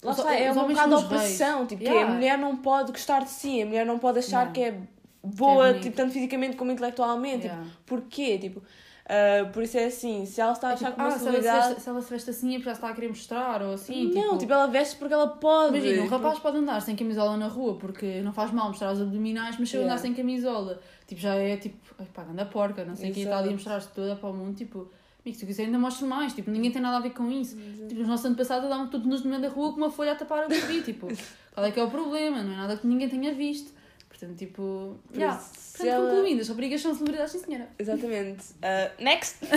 Lá 0.02 0.12
está, 0.12 0.34
é 0.34 0.52
um 0.52 0.68
bocado 0.68 0.96
opressão, 0.96 1.66
tipo, 1.66 1.82
que 1.82 1.88
Yeah. 1.88 2.10
a 2.10 2.14
mulher 2.14 2.38
não 2.38 2.56
pode 2.58 2.92
gostar 2.92 3.24
de 3.24 3.30
si, 3.30 3.62
a 3.62 3.66
mulher 3.66 3.84
não 3.86 3.98
pode 3.98 4.18
achar 4.20 4.52
que 4.52 4.60
é 4.62 4.78
boa, 5.22 5.74
tipo, 5.74 5.96
tanto 5.96 6.12
fisicamente 6.12 6.56
como 6.56 6.70
intelectualmente. 6.72 7.44
Yeah. 7.46 7.64
Tipo, 7.64 7.76
porquê? 7.86 8.38
Tipo, 8.38 8.62
ah, 9.06 9.50
por 9.52 9.62
isso 9.64 9.76
é 9.76 9.86
assim, 9.86 10.24
se 10.24 10.40
ela 10.40 10.52
está 10.52 10.68
a 10.68 10.70
É 10.70 10.74
achar 10.74 10.86
tipo, 10.92 10.96
que 10.96 11.00
uma 11.00 11.08
ah, 11.08 11.10
se 11.12 11.18
se 11.18 11.24
celebridade. 11.24 11.66
veste, 11.68 11.82
se 11.82 11.88
ela 11.88 12.02
se 12.02 12.10
veste 12.10 12.30
assim 12.30 12.50
é 12.50 12.54
porque 12.58 12.68
ela 12.68 12.76
está 12.76 12.88
a 12.88 12.94
querer 12.94 13.08
mostrar, 13.08 13.62
ou 13.62 13.74
assim. 13.74 14.04
não, 14.04 14.22
tipo, 14.22 14.38
tipo, 14.38 14.52
ela 14.52 14.66
veste 14.68 14.96
porque 14.96 15.14
ela 15.14 15.26
pode. 15.28 15.76
Imagina, 15.78 16.02
um 16.02 16.06
rapaz 16.06 16.38
pode 16.38 16.56
andar 16.58 16.80
sem 16.80 16.94
camisola 16.96 17.36
na 17.36 17.48
rua 17.48 17.74
porque 17.76 18.20
não 18.22 18.32
faz 18.32 18.52
mal 18.52 18.68
mostrar 18.68 18.92
os 18.92 19.00
abdominais, 19.00 19.56
mas 19.58 19.68
se 19.68 19.76
eu 19.76 19.80
Yeah. 19.80 19.94
andar 19.94 20.02
sem 20.02 20.14
camisola, 20.14 20.80
tipo, 21.06 21.20
já 21.20 21.34
é 21.34 21.56
tipo, 21.56 21.76
pá, 22.14 22.22
anda 22.22 22.46
porca, 22.46 22.84
não 22.84 22.94
sei 22.94 23.10
o 23.10 23.14
que, 23.14 23.20
está 23.22 23.38
ali 23.38 23.48
a 23.48 23.52
Exato. 23.52 23.54
mostrar-se 23.54 23.88
toda 23.94 24.14
para 24.14 24.28
o 24.28 24.32
mundo, 24.32 24.54
tipo, 24.56 24.78
amigo, 25.24 25.34
se 25.36 25.44
tu 25.44 25.46
quiser 25.46 25.64
ainda 25.64 25.78
mostro 25.78 26.06
mais, 26.06 26.32
tipo, 26.32 26.48
ninguém 26.50 26.70
tem 26.70 26.80
nada 26.80 26.98
a 26.98 27.00
ver 27.00 27.10
com 27.10 27.28
isso. 27.32 27.56
Tipo, 27.88 28.02
os 28.02 28.06
nossos 28.08 28.24
antepassados 28.26 28.66
andavam 28.66 28.86
todos 28.88 29.06
nos 29.08 29.24
no 29.24 29.30
meio 29.30 29.42
da 29.42 29.48
rua 29.48 29.70
com 29.72 29.76
uma 29.78 29.90
folha 29.90 30.12
a 30.12 30.14
tapar 30.14 30.44
a 30.44 30.46
pipi, 30.46 30.82
tipo, 30.82 31.08
qual 31.52 31.66
é 31.66 31.72
que 31.72 31.80
é 31.80 31.82
o 31.84 31.90
problema? 31.90 32.42
Não 32.44 32.52
é 32.52 32.56
nada 32.56 32.76
que 32.76 32.86
ninguém 32.86 33.08
tenha 33.08 33.34
visto. 33.34 33.79
Portanto, 34.20 34.38
tipo, 34.38 34.98
Por 35.08 35.16
yeah. 35.16 35.40
se 35.40 35.78
Portanto, 35.78 35.88
ela- 35.94 36.10
concluindo, 36.10 36.42
as 36.42 36.48
raparigas 36.48 36.80
são 36.82 36.94
celebridades, 36.94 37.32
sim 37.32 37.38
senhora. 37.38 37.68
Exatamente. 37.78 38.44
Ah, 38.62 38.90
next! 39.02 39.38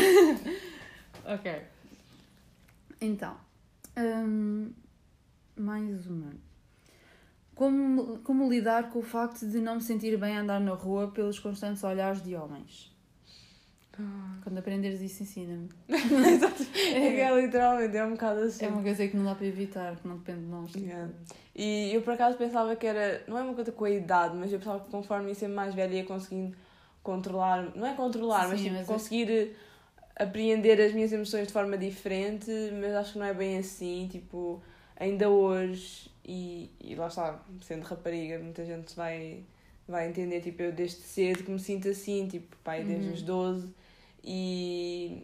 Ok. 1.26 1.62
Então, 3.00 3.38
hum, 3.98 4.72
mais 5.56 6.06
uma. 6.08 6.32
Como, 7.56 8.18
como 8.20 8.50
lidar 8.50 8.90
com 8.90 9.00
o 9.00 9.04
facto 9.04 9.48
de 9.48 9.60
não 9.60 9.76
me 9.76 9.82
sentir 9.82 10.18
bem 10.18 10.36
a 10.38 10.42
andar 10.42 10.60
na 10.60 10.74
rua 10.74 11.12
pelos 11.12 11.40
constantes 11.40 11.82
olhares 11.84 12.22
de 12.22 12.36
homens? 12.36 12.93
Quando 14.44 14.58
aprenderes 14.58 15.02
isso, 15.02 15.24
ensina-me. 15.24 15.70
É 15.88 17.12
que 17.12 17.20
é 17.22 17.42
literalmente, 17.42 17.96
é 17.96 18.04
um 18.06 18.12
bocado 18.12 18.40
assim. 18.42 18.66
É 18.66 18.68
uma 18.70 18.82
coisa 18.82 19.08
que 19.08 19.16
não 19.16 19.26
dá 19.26 19.36
para 19.36 19.46
evitar, 19.46 19.96
que 19.96 20.08
não 20.08 20.18
depende 20.18 20.42
de 20.42 20.48
nós. 20.48 20.72
tipo. 20.72 20.86
Yeah. 20.86 21.10
E 21.56 21.92
eu 21.94 22.02
por 22.02 22.14
acaso 22.14 22.38
pensava 22.38 22.76
que 22.76 22.86
era, 22.88 23.24
não 23.28 23.38
é 23.38 23.42
uma 23.44 23.54
coisa 23.54 23.72
com 23.72 23.86
a 23.86 23.90
idade, 23.92 24.36
mas 24.36 24.52
eu 24.52 24.60
pensava 24.60 24.80
que 24.84 24.90
conforme 24.90 25.30
ia 25.30 25.36
ser 25.36 25.48
mais 25.48 25.76
velha 25.76 25.94
ia 25.96 26.04
conseguindo 26.04 26.56
controlar, 27.04 27.72
não 27.76 27.86
é 27.88 27.94
controlar, 27.94 28.48
mas 28.48 28.60
Sim, 28.60 28.66
tipo, 28.66 28.76
mas 28.78 28.90
é- 28.90 28.92
conseguir 28.94 29.30
eh, 29.32 29.50
apreender 30.16 30.80
as 30.82 30.94
minhas 30.94 31.12
emoções 31.12 31.48
de 31.48 31.54
forma 31.54 31.78
diferente, 31.78 32.50
mas 32.80 32.94
acho 32.96 33.14
que 33.14 33.20
não 33.20 33.26
é 33.26 33.34
bem 33.34 33.58
assim, 33.58 34.08
tipo, 34.12 34.62
ainda 35.00 35.30
hoje, 35.30 36.10
e, 36.26 36.70
e 36.82 36.96
lá 36.96 37.08
está, 37.08 37.40
sendo 37.62 37.84
rapariga, 37.84 38.40
muita 38.40 38.66
gente 38.66 38.96
vai, 38.96 39.44
vai 39.88 40.08
entender, 40.10 40.42
tipo, 40.42 40.62
eu 40.64 40.72
desde 40.72 41.02
cedo 41.02 41.44
que 41.44 41.52
me 41.52 41.60
sinto 41.60 41.88
assim, 41.90 42.28
tipo, 42.28 42.56
pai, 42.64 42.84
desde 42.84 43.08
Uhum. 43.10 43.14
os 43.14 43.22
12, 43.22 43.70
e, 44.24 45.24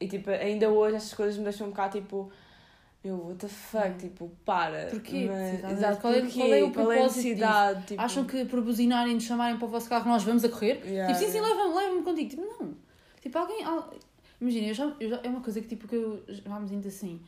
e 0.00 0.08
tipo, 0.08 0.30
ainda 0.30 0.68
hoje 0.70 0.96
essas 0.96 1.14
coisas 1.14 1.36
me 1.36 1.44
deixam 1.44 1.66
um 1.66 1.70
bocado, 1.70 1.98
tipo, 2.00 2.30
meu, 3.04 3.16
what 3.26 3.38
the 3.38 3.48
fuck, 3.48 3.86
Uhum. 3.88 3.96
tipo, 3.98 4.30
para. 4.44 4.86
Porquê? 4.86 5.26
Mas- 5.28 5.72
Exato. 5.72 6.00
Qual 6.00 6.12
é- 6.14 6.20
porquê? 6.20 6.38
qual 6.40 6.52
é 6.54 6.62
o 6.64 6.70
Qual 6.70 6.86
a 6.90 6.94
propósito 6.94 7.16
necessidade? 7.18 7.86
Tipo, 7.86 8.02
Acham 8.02 8.24
que 8.24 8.44
por 8.46 8.60
buzinarem 8.62 9.14
nos 9.14 9.24
chamarem 9.24 9.56
para 9.58 9.66
o 9.66 9.68
vosso 9.70 9.88
carro 9.88 10.08
nós 10.10 10.22
vamos 10.24 10.44
a 10.44 10.48
correr? 10.48 10.80
Yeah, 10.84 11.12
tipo, 11.12 11.24
sim, 11.26 11.30
sim, 11.32 11.38
yeah. 11.38 11.54
leva-me, 11.56 11.74
leva-me 11.76 12.02
contigo. 12.02 12.30
Tipo, 12.30 12.42
não. 12.42 12.74
Tipo, 13.20 13.38
alguém. 13.38 13.64
al- 13.64 13.92
Imagina, 14.40 14.68
eu 14.68 14.74
já, 14.74 14.92
eu 15.00 15.08
já, 15.10 15.20
é 15.24 15.28
uma 15.28 15.40
coisa 15.40 15.60
que, 15.60 15.66
tipo, 15.66 15.88
que 15.88 15.96
eu 15.96 16.22
me 16.60 16.68
sinto 16.68 16.86
assim, 16.86 17.20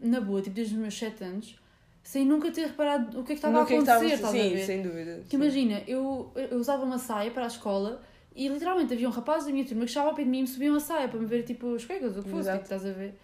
na 0.00 0.22
boa, 0.22 0.40
tipo, 0.40 0.54
desde 0.56 0.74
os 0.74 0.80
meus 0.80 0.98
7 0.98 1.22
anos, 1.22 1.54
sem 2.02 2.24
nunca 2.24 2.50
ter 2.50 2.62
reparado 2.68 3.20
o 3.20 3.24
que 3.24 3.32
é 3.32 3.34
que 3.34 3.38
estava 3.40 3.60
a 3.60 3.66
que 3.66 3.74
é 3.74 3.76
que 3.82 3.90
acontecer, 3.90 4.14
estava- 4.14 4.32
Sim, 4.32 4.64
sem 4.64 4.82
dúvida. 4.82 5.20
Que 5.28 5.30
sim. 5.30 5.36
imagina, 5.36 5.82
eu, 5.86 6.32
eu 6.34 6.56
usava 6.56 6.82
uma 6.82 6.96
saia 6.98 7.30
para 7.30 7.44
a 7.44 7.46
escola 7.46 8.00
e 8.34 8.48
literalmente 8.48 8.92
havia 8.94 9.08
um 9.08 9.12
rapaz 9.12 9.44
da 9.46 9.52
minha 9.52 9.64
turma 9.64 9.84
que 9.84 9.90
chegava 9.90 10.10
ao 10.10 10.14
pé 10.14 10.22
de 10.24 10.28
mim 10.30 10.38
e 10.38 10.42
me 10.42 10.46
subia 10.48 10.70
uma 10.70 10.80
saia 10.80 11.08
para 11.08 11.18
me 11.18 11.26
ver 11.26 11.42
tipo 11.42 11.66
os 11.68 11.84
cuecas, 11.84 12.16
o 12.16 12.22
que 12.22 12.28
fosse, 12.30 12.42
Exato. 12.48 12.62
tipo, 12.64 12.74
estás 12.74 12.86
a 12.86 12.92
ver? 12.92 13.14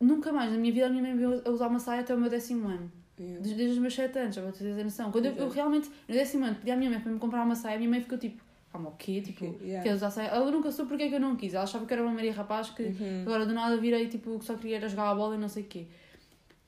Nunca 0.00 0.32
mais 0.32 0.50
na 0.50 0.56
minha 0.58 0.72
vida 0.72 0.86
a 0.86 0.88
minha 0.88 1.02
mãe 1.02 1.12
me 1.12 1.18
viu 1.18 1.42
a 1.44 1.50
usar 1.50 1.68
uma 1.68 1.78
saia 1.78 2.00
até 2.00 2.14
o 2.14 2.18
meu 2.18 2.30
décimo 2.30 2.68
ano. 2.68 2.90
Yeah. 3.18 3.38
Desde, 3.40 3.54
desde 3.56 3.74
os 3.74 3.78
meus 3.80 3.94
7 3.94 4.18
anos, 4.18 4.34
já 4.34 4.40
vou 4.42 4.50
ter 4.50 4.64
noção. 4.82 5.12
Quando 5.12 5.26
eu, 5.26 5.34
eu 5.34 5.48
realmente, 5.50 5.90
no 6.08 6.14
décimo 6.14 6.44
ano, 6.46 6.54
pedi 6.56 6.70
à 6.70 6.76
minha 6.76 6.88
mãe 6.90 7.00
para 7.00 7.12
me 7.12 7.18
comprar 7.18 7.44
uma 7.44 7.54
saia, 7.54 7.74
a 7.74 7.78
minha 7.78 7.90
mãe 7.90 8.00
ficou 8.00 8.16
tipo, 8.16 8.42
calma, 8.72 8.88
o 8.88 8.92
quê? 8.96 9.20
Tipo, 9.20 9.44
Yeah. 9.60 9.82
queres 9.82 9.98
usar 9.98 10.10
saia? 10.10 10.28
Ela 10.28 10.50
nunca 10.50 10.72
soube 10.72 10.88
porque 10.88 11.02
é 11.04 11.08
que 11.10 11.14
eu 11.16 11.20
não 11.20 11.36
quis. 11.36 11.52
Ela 11.52 11.64
achava 11.64 11.84
que 11.84 11.92
era 11.92 12.02
uma 12.02 12.12
Maria 12.12 12.32
Rapaz 12.32 12.70
que 12.70 12.82
Uhum. 12.82 13.22
agora 13.26 13.44
do 13.44 13.52
nada 13.52 13.76
virei 13.76 14.08
tipo 14.08 14.38
que 14.38 14.44
só 14.46 14.54
queria 14.54 14.76
era 14.78 14.88
jogar 14.88 15.10
a 15.10 15.14
bola 15.14 15.34
e 15.34 15.38
não 15.38 15.48
sei 15.48 15.64
o 15.64 15.66
quê. 15.66 15.86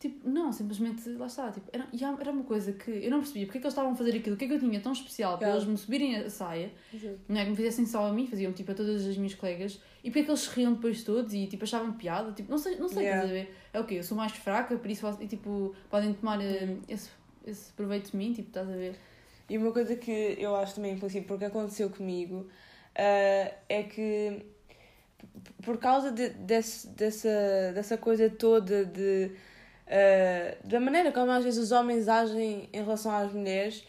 Tipo, 0.02 0.28
não, 0.28 0.52
simplesmente, 0.52 1.09
lá 1.11 1.26
está. 1.26 1.52
Tipo, 1.52 1.71
era, 1.73 1.87
era 2.21 2.32
uma 2.32 2.42
coisa 2.42 2.73
que 2.73 2.90
eu 2.90 3.09
não 3.09 3.18
percebia 3.18 3.47
porque 3.47 3.59
é 3.59 3.61
que 3.61 3.66
eles 3.68 3.73
estavam 3.73 3.92
a 3.92 3.94
fazer 3.94 4.16
aquilo, 4.16 4.35
o 4.35 4.37
que 4.37 4.47
é 4.47 4.49
que 4.49 4.54
eu 4.54 4.59
tinha 4.59 4.80
tão 4.80 4.90
especial 4.90 5.38
para 5.38 5.50
eles 5.50 5.64
me 5.64 5.78
subirem 5.78 6.16
a 6.16 6.28
saia, 6.28 6.73
Exato. 6.92 7.21
não 7.28 7.40
é 7.40 7.44
que 7.44 7.50
me 7.50 7.56
fizessem 7.56 7.87
só 7.87 8.09
a 8.09 8.12
mim, 8.12 8.26
faziam 8.26 8.52
tipo 8.52 8.73
a 8.73 8.75
todas 8.75 9.06
as 9.06 9.16
minhas 9.16 9.37
colegas, 9.37 9.80
e 10.02 10.11
porque 10.11 10.18
é 10.18 10.23
que 10.25 10.30
eles 10.32 10.40
se 10.40 10.50
riam 10.56 10.73
depois 10.73 11.04
todos 11.04 11.32
e 11.32 11.47
tipo 11.47 11.62
achavam 11.62 11.92
piada, 11.92 12.32
tipo, 12.32 12.50
não 12.50 12.59
sei, 12.59 12.75
não 12.78 12.88
sei, 12.88 13.04
Yeah. 13.04 13.25
estás 13.25 13.30
a 13.30 13.44
ver? 13.44 13.54
É 13.73 13.78
o 13.78 13.85
quê? 13.85 13.94
Eu 13.94 14.02
sou 14.02 14.16
mais 14.16 14.32
fraca, 14.32 14.76
por 14.76 14.90
isso 14.90 15.06
e, 15.21 15.28
tipo, 15.28 15.73
podem 15.88 16.12
tomar 16.14 16.40
eh, 16.42 16.78
esse, 16.88 17.09
esse 17.47 17.73
proveito 17.75 18.11
de 18.11 18.16
mim, 18.16 18.32
tipo, 18.32 18.49
estás 18.49 18.68
a 18.68 18.73
ver? 18.73 18.97
E 19.49 19.56
uma 19.56 19.71
coisa 19.71 19.94
que 19.94 20.11
eu 20.37 20.56
acho 20.56 20.75
também 20.75 20.94
impossível, 20.94 21.28
porque 21.28 21.44
aconteceu 21.44 21.88
comigo, 21.90 22.49
ah, 22.97 23.52
é 23.68 23.85
que 23.85 24.42
por 25.62 25.78
causa 25.78 26.11
de, 26.11 26.30
desse, 26.30 26.88
dessa, 26.88 27.73
dessa 27.73 27.97
coisa 27.97 28.28
toda 28.28 28.85
de 28.85 29.30
ah, 29.92 30.56
da 30.64 30.80
maneira 30.80 31.12
como 31.12 31.30
às 31.30 31.44
vezes 31.44 31.62
os 31.62 31.70
homens 31.70 32.08
agem 32.08 32.66
em 32.72 32.82
relação 32.82 33.14
às 33.14 33.30
mulheres, 33.30 33.84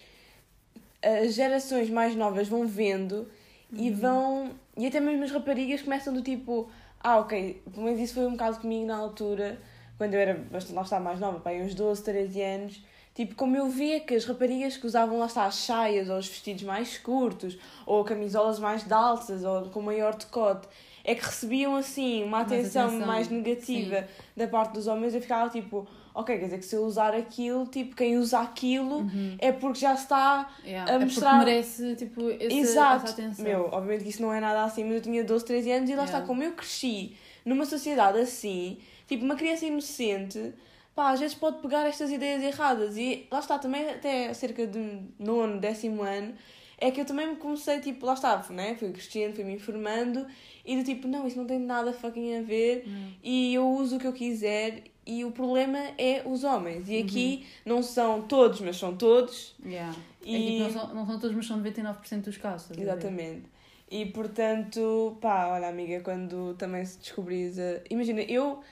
as 1.01 1.33
gerações 1.33 1.89
mais 1.89 2.13
novas 2.13 2.49
vão 2.49 2.67
vendo 2.67 3.27
e 3.71 3.89
vão. 3.89 4.51
E 4.75 4.85
até 4.85 4.99
mesmo 4.99 5.23
as 5.23 5.31
raparigas 5.31 5.81
começam 5.81 6.13
do 6.13 6.21
tipo, 6.21 6.69
ah, 6.99 7.19
ok, 7.19 7.61
pelo 7.71 7.85
menos 7.85 8.01
isso 8.01 8.15
foi 8.15 8.25
um 8.25 8.31
bocado 8.31 8.59
comigo 8.59 8.85
na 8.85 8.97
altura, 8.97 9.59
quando 9.97 10.13
eu 10.15 10.19
era 10.19 10.33
bastante, 10.33 10.75
lá 10.75 10.81
está, 10.81 10.99
mais 10.99 11.19
nova, 11.19 11.39
pá, 11.39 11.51
aí 11.51 11.61
uns 11.61 11.73
12, 11.73 12.03
13 12.03 12.41
anos. 12.41 12.83
Tipo, 13.15 13.35
como 13.35 13.55
eu 13.55 13.69
via 13.69 13.99
que 13.99 14.15
as 14.15 14.25
raparigas 14.25 14.75
que 14.75 14.87
usavam 14.87 15.19
lá 15.19 15.27
está 15.27 15.45
as 15.45 15.55
saias 15.55 16.09
ou 16.09 16.17
os 16.17 16.27
vestidos 16.27 16.63
mais 16.63 16.97
curtos 16.97 17.57
ou 17.85 18.03
camisolas 18.03 18.59
mais 18.59 18.91
altas 18.91 19.43
ou 19.43 19.69
com 19.69 19.81
maior 19.81 20.15
decote 20.15 20.67
é 21.03 21.13
que 21.15 21.25
recebiam 21.25 21.75
assim 21.75 22.23
uma 22.23 22.41
atenção, 22.41 22.87
atenção, 22.87 23.07
mais 23.07 23.27
negativa 23.29 24.07
da 24.37 24.47
parte 24.47 24.73
dos 24.73 24.87
homens, 24.87 25.13
eu 25.13 25.21
ficava 25.21 25.49
tipo, 25.49 25.85
ok, 26.15 26.37
quer 26.37 26.45
dizer 26.45 26.57
que 26.59 26.65
se 26.65 26.75
eu 26.75 26.83
usar 26.85 27.13
aquilo, 27.13 27.65
tipo, 27.67 27.95
quem 27.95 28.17
usa 28.17 28.39
aquilo 28.39 29.05
é 29.39 29.51
porque 29.51 29.79
já 29.79 29.93
está 29.93 30.49
Yeah. 30.63 30.91
a 30.91 30.95
é 30.95 30.99
mostrar- 30.99 31.31
porque 31.35 31.45
merece, 31.45 31.95
tipo, 31.95 32.29
esse, 32.29 32.55
Exato. 32.57 33.05
essa 33.05 33.13
atenção. 33.13 33.43
Meu, 33.43 33.65
obviamente 33.71 34.03
que 34.03 34.09
isso 34.11 34.21
não 34.21 34.31
é 34.33 34.39
nada 34.39 34.63
assim, 34.63 34.83
mas 34.85 34.95
eu 34.95 35.01
tinha 35.01 35.23
12, 35.23 35.43
13 35.43 35.71
anos 35.71 35.89
e 35.89 35.93
lá 35.95 36.03
Yeah. 36.03 36.19
está, 36.19 36.27
como 36.27 36.41
eu 36.41 36.53
cresci 36.53 37.15
numa 37.43 37.65
sociedade 37.65 38.19
assim, 38.19 38.77
tipo, 39.07 39.25
uma 39.25 39.35
criança 39.35 39.65
inocente, 39.65 40.53
pá, 40.95 41.09
às 41.11 41.19
vezes 41.19 41.35
pode 41.35 41.57
pegar 41.57 41.85
estas 41.85 42.11
ideias 42.11 42.41
erradas. 42.41 42.95
E 42.95 43.27
lá 43.29 43.39
está, 43.39 43.59
também 43.59 43.89
até 43.89 44.33
cerca 44.33 44.65
de 44.65 45.01
nono, 45.19 45.59
décimo 45.59 46.01
ano, 46.03 46.33
é 46.77 46.91
que 46.91 46.99
eu 46.99 47.05
também 47.05 47.27
me 47.27 47.35
comecei, 47.35 47.79
tipo, 47.79 48.05
lá 48.05 48.13
está, 48.13 48.43
né? 48.49 48.75
Fui 48.75 48.91
crescendo, 48.91 49.35
fui 49.35 49.43
me 49.43 49.53
informando 49.53 50.25
e 50.65 50.77
do 50.77 50.83
tipo, 50.83 51.07
não, 51.07 51.27
isso 51.27 51.37
não 51.37 51.45
tem 51.45 51.59
nada 51.59 51.93
fucking 51.93 52.37
a 52.37 52.41
ver 52.41 52.85
e 53.23 53.53
eu 53.53 53.67
uso 53.69 53.97
o 53.97 53.99
que 53.99 54.07
eu 54.07 54.13
quiser. 54.13 54.83
E 55.05 55.25
o 55.25 55.31
problema 55.31 55.77
é 55.97 56.23
os 56.25 56.45
homens. 56.45 56.87
E 56.87 56.97
aqui 56.97 57.45
não 57.65 57.83
são 57.83 58.21
todos, 58.21 58.61
mas 58.61 58.77
são 58.77 58.95
todos. 58.95 59.53
Yeah. 59.65 59.93
E... 60.23 60.35
É 60.35 60.39
tipo, 60.39 60.59
não, 60.59 60.71
são, 60.71 60.95
não 60.95 61.05
são 61.05 61.19
todos, 61.19 61.35
mas 61.35 61.45
são 61.45 61.61
99% 61.61 62.21
dos 62.21 62.37
casos. 62.37 62.77
Exatamente. 62.77 63.43
E 63.91 64.05
portanto, 64.05 65.17
pá, 65.19 65.49
olha 65.49 65.67
amiga, 65.67 65.99
quando 65.99 66.55
também 66.55 66.85
se 66.85 66.97
descobris 66.99 67.59
a... 67.59 67.81
Imagina, 67.89 68.21
eu 68.21 68.63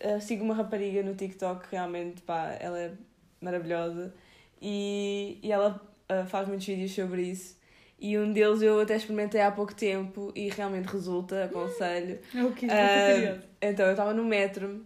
eh, 0.00 0.20
sigo 0.20 0.44
uma 0.44 0.54
rapariga 0.54 1.02
no 1.02 1.14
TikTok, 1.14 1.66
realmente, 1.70 2.22
pá, 2.22 2.56
ela 2.60 2.78
é 2.78 2.92
maravilhosa 3.40 4.14
e, 4.60 5.38
e 5.42 5.52
ela 5.52 5.80
eh, 6.22 6.26
faz 6.26 6.48
muitos 6.48 6.66
vídeos 6.66 6.92
sobre 6.94 7.22
isso. 7.22 7.56
E 7.98 8.18
um 8.18 8.32
deles 8.32 8.60
eu 8.60 8.80
até 8.80 8.96
experimentei 8.96 9.40
há 9.40 9.50
pouco 9.50 9.74
tempo 9.74 10.32
e 10.34 10.48
realmente 10.50 10.86
resulta, 10.86 11.44
aconselho. 11.44 12.18
É 12.34 12.44
o 12.44 12.52
que 12.52 12.66
Ah, 12.66 13.38
então, 13.62 13.86
eu 13.86 13.92
estava 13.92 14.12
no 14.12 14.24
metro 14.24 14.84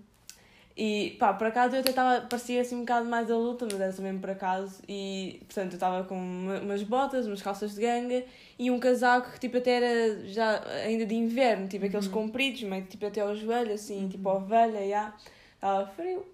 e, 0.77 1.17
pá, 1.19 1.33
por 1.35 1.49
acaso 1.49 1.75
eu 1.75 1.81
até 1.81 1.91
estava, 1.91 2.21
parecia 2.27 2.61
assim 2.61 2.77
um 2.77 2.81
bocado 2.81 3.09
mais 3.09 3.29
adulta, 3.29 3.65
mas 3.69 3.81
era 3.81 3.93
mesmo 4.01 4.21
por 4.21 4.31
acaso. 4.31 4.81
E, 4.89 5.41
portanto, 5.47 5.73
eu 5.73 5.77
estava 5.77 6.05
com 6.05 6.15
uma- 6.17 6.61
umas 6.61 6.83
botas, 6.85 7.27
umas 7.27 7.43
calças 7.43 7.75
de 7.75 7.81
ganga 7.81 8.23
e 8.57 8.71
um 8.71 8.79
casaco 8.79 9.33
que, 9.33 9.41
tipo, 9.41 9.57
até 9.57 9.71
era 9.73 10.29
já 10.29 10.63
ainda 10.85 11.05
de 11.05 11.17
inverno, 11.17 11.67
tipo 11.67 11.85
aqueles 11.85 12.07
compridos, 12.07 12.63
meio 12.63 12.85
tipo 12.85 13.05
até 13.05 13.21
ao 13.21 13.35
joelho, 13.35 13.73
assim, 13.73 14.07
tipo 14.09 14.29
ovelha, 14.29 14.87
já. 14.89 15.13
Estava 15.57 15.85
frio. 15.89 16.25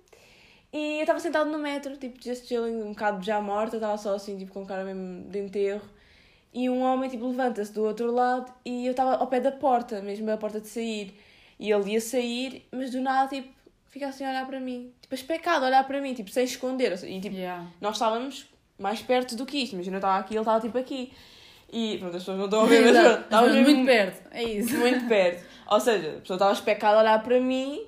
E 0.76 0.96
eu 0.96 1.02
estava 1.02 1.20
sentado 1.20 1.48
no 1.48 1.58
metro, 1.58 1.96
tipo, 1.96 2.20
just 2.20 2.48
chilling, 2.48 2.82
um 2.82 2.88
bocado 2.88 3.24
já 3.24 3.40
morta, 3.40 3.76
estava 3.76 3.96
só 3.96 4.16
assim, 4.16 4.36
tipo, 4.36 4.52
com 4.52 4.66
cara 4.66 4.82
mesmo 4.82 5.30
de 5.30 5.38
enterro. 5.38 5.82
E 6.52 6.68
um 6.68 6.82
homem, 6.82 7.08
tipo, 7.08 7.28
levanta-se 7.28 7.72
do 7.72 7.84
outro 7.84 8.10
lado 8.12 8.52
e 8.64 8.84
eu 8.84 8.90
estava 8.90 9.14
ao 9.14 9.28
pé 9.28 9.38
da 9.38 9.52
porta, 9.52 10.02
mesmo 10.02 10.28
a 10.32 10.36
porta 10.36 10.60
de 10.60 10.66
sair. 10.66 11.14
E 11.60 11.70
ele 11.70 11.92
ia 11.92 12.00
sair, 12.00 12.66
mas 12.72 12.90
do 12.90 13.00
nada, 13.00 13.28
tipo, 13.28 13.48
fica 13.88 14.08
assim 14.08 14.24
a 14.24 14.30
olhar 14.30 14.46
para 14.48 14.58
mim. 14.58 14.92
Tipo, 15.00 15.14
especado 15.14 15.62
a 15.62 15.68
olhar 15.68 15.86
para 15.86 16.00
mim, 16.00 16.12
tipo, 16.12 16.28
sem 16.30 16.42
esconder. 16.44 16.92
E, 17.04 17.20
tipo, 17.20 17.36
Yeah. 17.36 17.68
nós 17.80 17.94
estávamos 17.94 18.46
mais 18.76 19.00
perto 19.00 19.36
do 19.36 19.46
que 19.46 19.58
isto. 19.58 19.74
Imagina, 19.74 19.96
eu 19.96 19.98
estava 19.98 20.18
aqui, 20.18 20.34
ele 20.34 20.40
estava, 20.40 20.60
tipo, 20.60 20.76
aqui. 20.76 21.12
E, 21.72 21.98
pronto, 21.98 22.16
as 22.16 22.22
pessoas 22.22 22.38
não 22.38 22.44
estão 22.46 22.62
a 22.62 22.66
ver, 22.66 22.84
mas 22.84 22.98
pronto, 22.98 23.20
estávamos 23.22 23.54
mesmo 23.54 23.74
muito 23.74 23.86
perto. 23.86 24.28
É 24.32 24.42
isso. 24.42 24.76
muito 24.76 25.06
perto. 25.06 25.44
Ou 25.70 25.78
seja, 25.80 26.08
a 26.16 26.20
pessoa 26.20 26.34
estava 26.34 26.52
especada 26.52 26.96
a 26.96 27.00
olhar 27.00 27.22
para 27.22 27.40
mim 27.40 27.80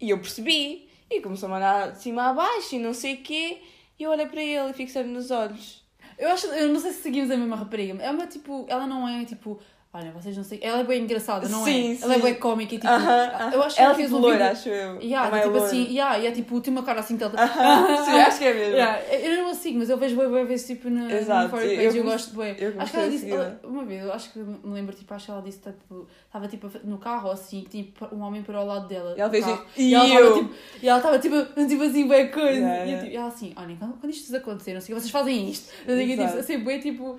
e 0.00 0.10
eu 0.10 0.18
percebi. 0.20 0.87
E 1.10 1.20
começou 1.20 1.50
a 1.50 1.56
olhar 1.56 1.92
de 1.92 2.02
cima 2.02 2.28
a 2.28 2.32
baixo 2.32 2.74
e 2.74 2.78
não 2.78 2.92
sei 2.92 3.14
o 3.14 3.22
quê. 3.22 3.62
E 3.98 4.02
eu 4.02 4.10
olhei 4.10 4.26
para 4.26 4.42
ele 4.42 4.70
e 4.70 4.74
fixei-lhe 4.74 5.08
nos 5.08 5.30
olhos. 5.30 5.84
Eu 6.18 6.30
acho, 6.30 6.46
eu 6.48 6.68
não 6.68 6.80
sei 6.80 6.92
se 6.92 7.02
seguimos 7.02 7.30
a 7.30 7.36
mesma 7.36 7.56
rapariga. 7.56 8.02
É 8.02 8.10
uma 8.10 8.26
tipo, 8.26 8.66
ela 8.68 8.86
não 8.86 9.08
é 9.08 9.24
tipo, 9.24 9.60
olha, 9.92 10.10
vocês 10.12 10.36
não 10.36 10.44
sei. 10.44 10.58
Ela 10.62 10.80
é 10.80 10.84
bem 10.84 11.02
engraçada, 11.02 11.48
não 11.48 11.64
Sim, 11.64 11.98
é? 12.00 12.04
Ela 12.04 12.14
é 12.14 12.16
sim. 12.16 12.22
bem 12.22 12.34
cómica 12.34 12.74
e 12.74 12.78
tipo. 12.78 12.92
Aham, 12.92 13.50
Eu 13.52 13.62
acho 13.62 13.76
que 13.76 13.82
ela 13.82 13.94
fez 13.94 14.06
tipo 14.08 14.18
um 14.18 14.20
loira, 14.22 14.50
acho 14.50 14.68
eu. 14.68 15.00
Yeah, 15.00 15.26
Também 15.28 15.42
tipo 15.42 15.52
loira. 15.54 15.66
assim, 15.66 15.82
yeah, 15.90 16.16
yeah, 16.16 16.34
tipo, 16.36 16.60
tem 16.60 16.72
uma 16.72 16.82
cara 16.82 17.00
assim 17.00 17.16
que 17.16 17.24
ela. 17.24 17.32
Aham, 17.36 17.96
Sim, 18.04 18.10
acho 18.18 18.38
que 18.38 18.44
é 18.44 18.54
mesmo. 18.54 18.74
Yeah, 18.74 19.02
eu 19.14 19.44
não 19.44 19.54
sigo, 19.54 19.78
mas 19.78 19.90
eu 19.90 19.96
vejo 19.98 20.16
bem, 20.16 20.30
bem 20.30 20.44
vezes 20.46 20.66
tipo 20.66 20.90
na, 20.90 21.10
Exato, 21.12 21.44
eu 21.44 21.50
page, 21.50 21.66
eu, 21.74 21.78
comecei- 21.78 22.02
gosto 22.02 22.36
bem. 22.36 22.56
eu 22.58 22.80
Acho 22.80 22.90
que 22.92 22.96
ela 22.98 23.08
disse, 23.10 23.30
ela- 23.30 23.60
uma 23.64 23.84
vez, 23.84 24.02
eu 24.04 24.12
acho 24.12 24.32
que 24.32 24.38
me 24.38 24.58
lembro, 24.74 24.94
tipo, 24.94 25.12
acho 25.14 25.24
que 25.26 25.30
ela 25.30 25.42
disse, 25.42 25.58
tipo, 25.60 26.06
estava 26.26 26.48
tipo 26.48 26.70
no 26.84 26.98
carro 26.98 27.30
assim, 27.30 27.62
que 27.62 27.70
tinha 27.70 27.86
um 28.12 28.20
homem 28.20 28.42
para 28.42 28.58
ao 28.58 28.66
lado 28.66 28.86
dela. 28.88 29.14
E 29.16 29.20
ela 29.20 29.30
fez 29.30 29.44
carro, 29.44 29.64
e 29.76 29.94
ela 29.94 30.06
"E 30.06 30.14
eu?" 30.14 30.34
tipo, 30.34 30.54
e 30.82 30.88
ela 30.88 30.98
estava 30.98 31.18
tipo, 31.18 31.36
tipo 31.66 31.82
assim, 31.82 32.06
bem 32.08 32.30
coisa. 32.30 32.58
Yeah, 32.58 32.86
E, 32.86 32.92
eu, 32.92 32.98
tipo, 33.00 33.10
e 33.12 33.16
ela 33.16 33.28
assim, 33.28 33.52
olha, 33.56 33.76
quando, 33.78 33.92
quando 34.00 34.12
isto 34.12 34.36
acontecer, 34.36 34.74
não 34.74 34.80
sei, 34.80 34.94
vocês 34.94 35.10
fazem 35.10 35.48
isto. 35.50 35.72
Eu 35.86 35.96
digo, 35.96 36.10
tipo, 36.22 36.38
assim, 36.38 36.58
bem, 36.58 36.78
tipo, 36.80 36.88
tipo, 36.88 37.18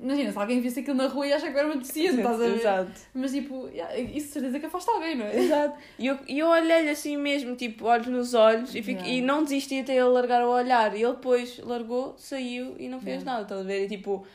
imagina, 0.00 0.32
se 0.32 0.38
alguém 0.38 0.60
visse 0.60 0.80
aquilo 0.80 0.96
na 0.96 1.06
rua 1.06 1.26
e 1.26 1.32
acha 1.32 1.50
que 1.50 1.58
era 1.58 1.66
uma 1.66 1.76
deficiente, 1.76 2.16
estás 2.16 2.34
a 2.40 2.44
ver? 2.44 2.56
Exato. 2.56 2.90
Mas 3.14 3.32
tipo, 3.32 3.68
isso 4.14 4.32
certeza 4.32 4.58
que 4.60 4.66
afasta 4.66 4.90
alguém, 4.92 5.16
não 5.16 5.26
é? 5.26 5.36
Exato. 5.38 5.78
E 5.98 6.06
eu, 6.06 6.18
eu 6.28 6.46
olhei-lhe 6.48 6.88
assim 6.90 7.16
mesmo, 7.16 7.54
tipo, 7.56 7.86
olhos 7.86 8.06
nos 8.06 8.34
olhos 8.34 8.74
e, 8.74 8.82
fico, 8.82 9.00
Yeah. 9.02 9.08
e 9.18 9.20
não 9.20 9.42
desisti 9.42 9.80
até 9.80 9.92
ele 9.94 10.04
largar 10.08 10.44
o 10.44 10.50
olhar. 10.50 10.94
E 10.96 11.02
ele 11.02 11.12
depois 11.12 11.58
largou, 11.58 12.14
saiu 12.18 12.76
e 12.78 12.88
não 12.88 13.00
fez 13.00 13.16
Yeah. 13.22 13.24
nada, 13.30 13.42
estás 13.42 13.60
a 13.60 13.64
ver? 13.64 13.84
E 13.84 13.88
tipo, 13.88 14.26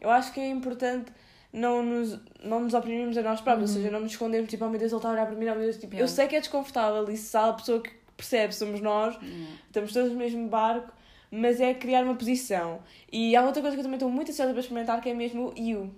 eu 0.00 0.10
acho 0.10 0.32
que 0.32 0.40
é 0.40 0.48
importante 0.48 1.12
não 1.52 1.82
nos, 1.84 2.18
não 2.42 2.60
nos 2.60 2.74
oprimirmos 2.74 3.16
a 3.16 3.22
nós 3.22 3.40
próprios, 3.40 3.70
ou 3.70 3.76
seja, 3.76 3.90
não 3.90 4.00
nos 4.00 4.10
escondermos, 4.12 4.50
tipo, 4.50 4.64
oh 4.64 4.68
meu 4.68 4.78
Deus, 4.78 4.90
ele 4.90 4.98
está 4.98 5.08
a 5.08 5.12
olhar 5.12 5.26
para 5.26 5.36
mim, 5.36 5.46
oh 5.48 5.54
meu 5.54 5.62
Deus, 5.64 5.76
tipo, 5.76 5.86
eu 5.86 5.90
Uhum. 5.90 5.96
Yeah. 5.98 6.12
sei 6.14 6.26
que 6.26 6.36
é 6.36 6.40
desconfortável 6.40 7.08
e 7.10 7.16
se 7.16 7.36
há 7.36 7.48
a 7.48 7.52
pessoa 7.52 7.80
que 7.80 7.90
percebe, 8.16 8.54
somos 8.54 8.80
nós, 8.80 9.16
estamos 9.66 9.92
todos 9.92 10.10
no 10.12 10.18
mesmo 10.18 10.48
barco, 10.48 10.92
mas 11.34 11.60
é 11.60 11.74
criar 11.74 12.02
uma 12.04 12.14
posição. 12.14 12.80
E 13.12 13.34
há 13.36 13.42
outra 13.44 13.60
coisa 13.60 13.76
que 13.76 13.80
eu 13.80 13.84
também 13.84 13.96
estou 13.96 14.10
muito 14.10 14.30
ansiosa 14.30 14.52
para 14.52 14.60
experimentar, 14.60 15.00
que 15.00 15.08
é 15.10 15.14
mesmo 15.14 15.52
o 15.56 15.60
you. 15.60 15.94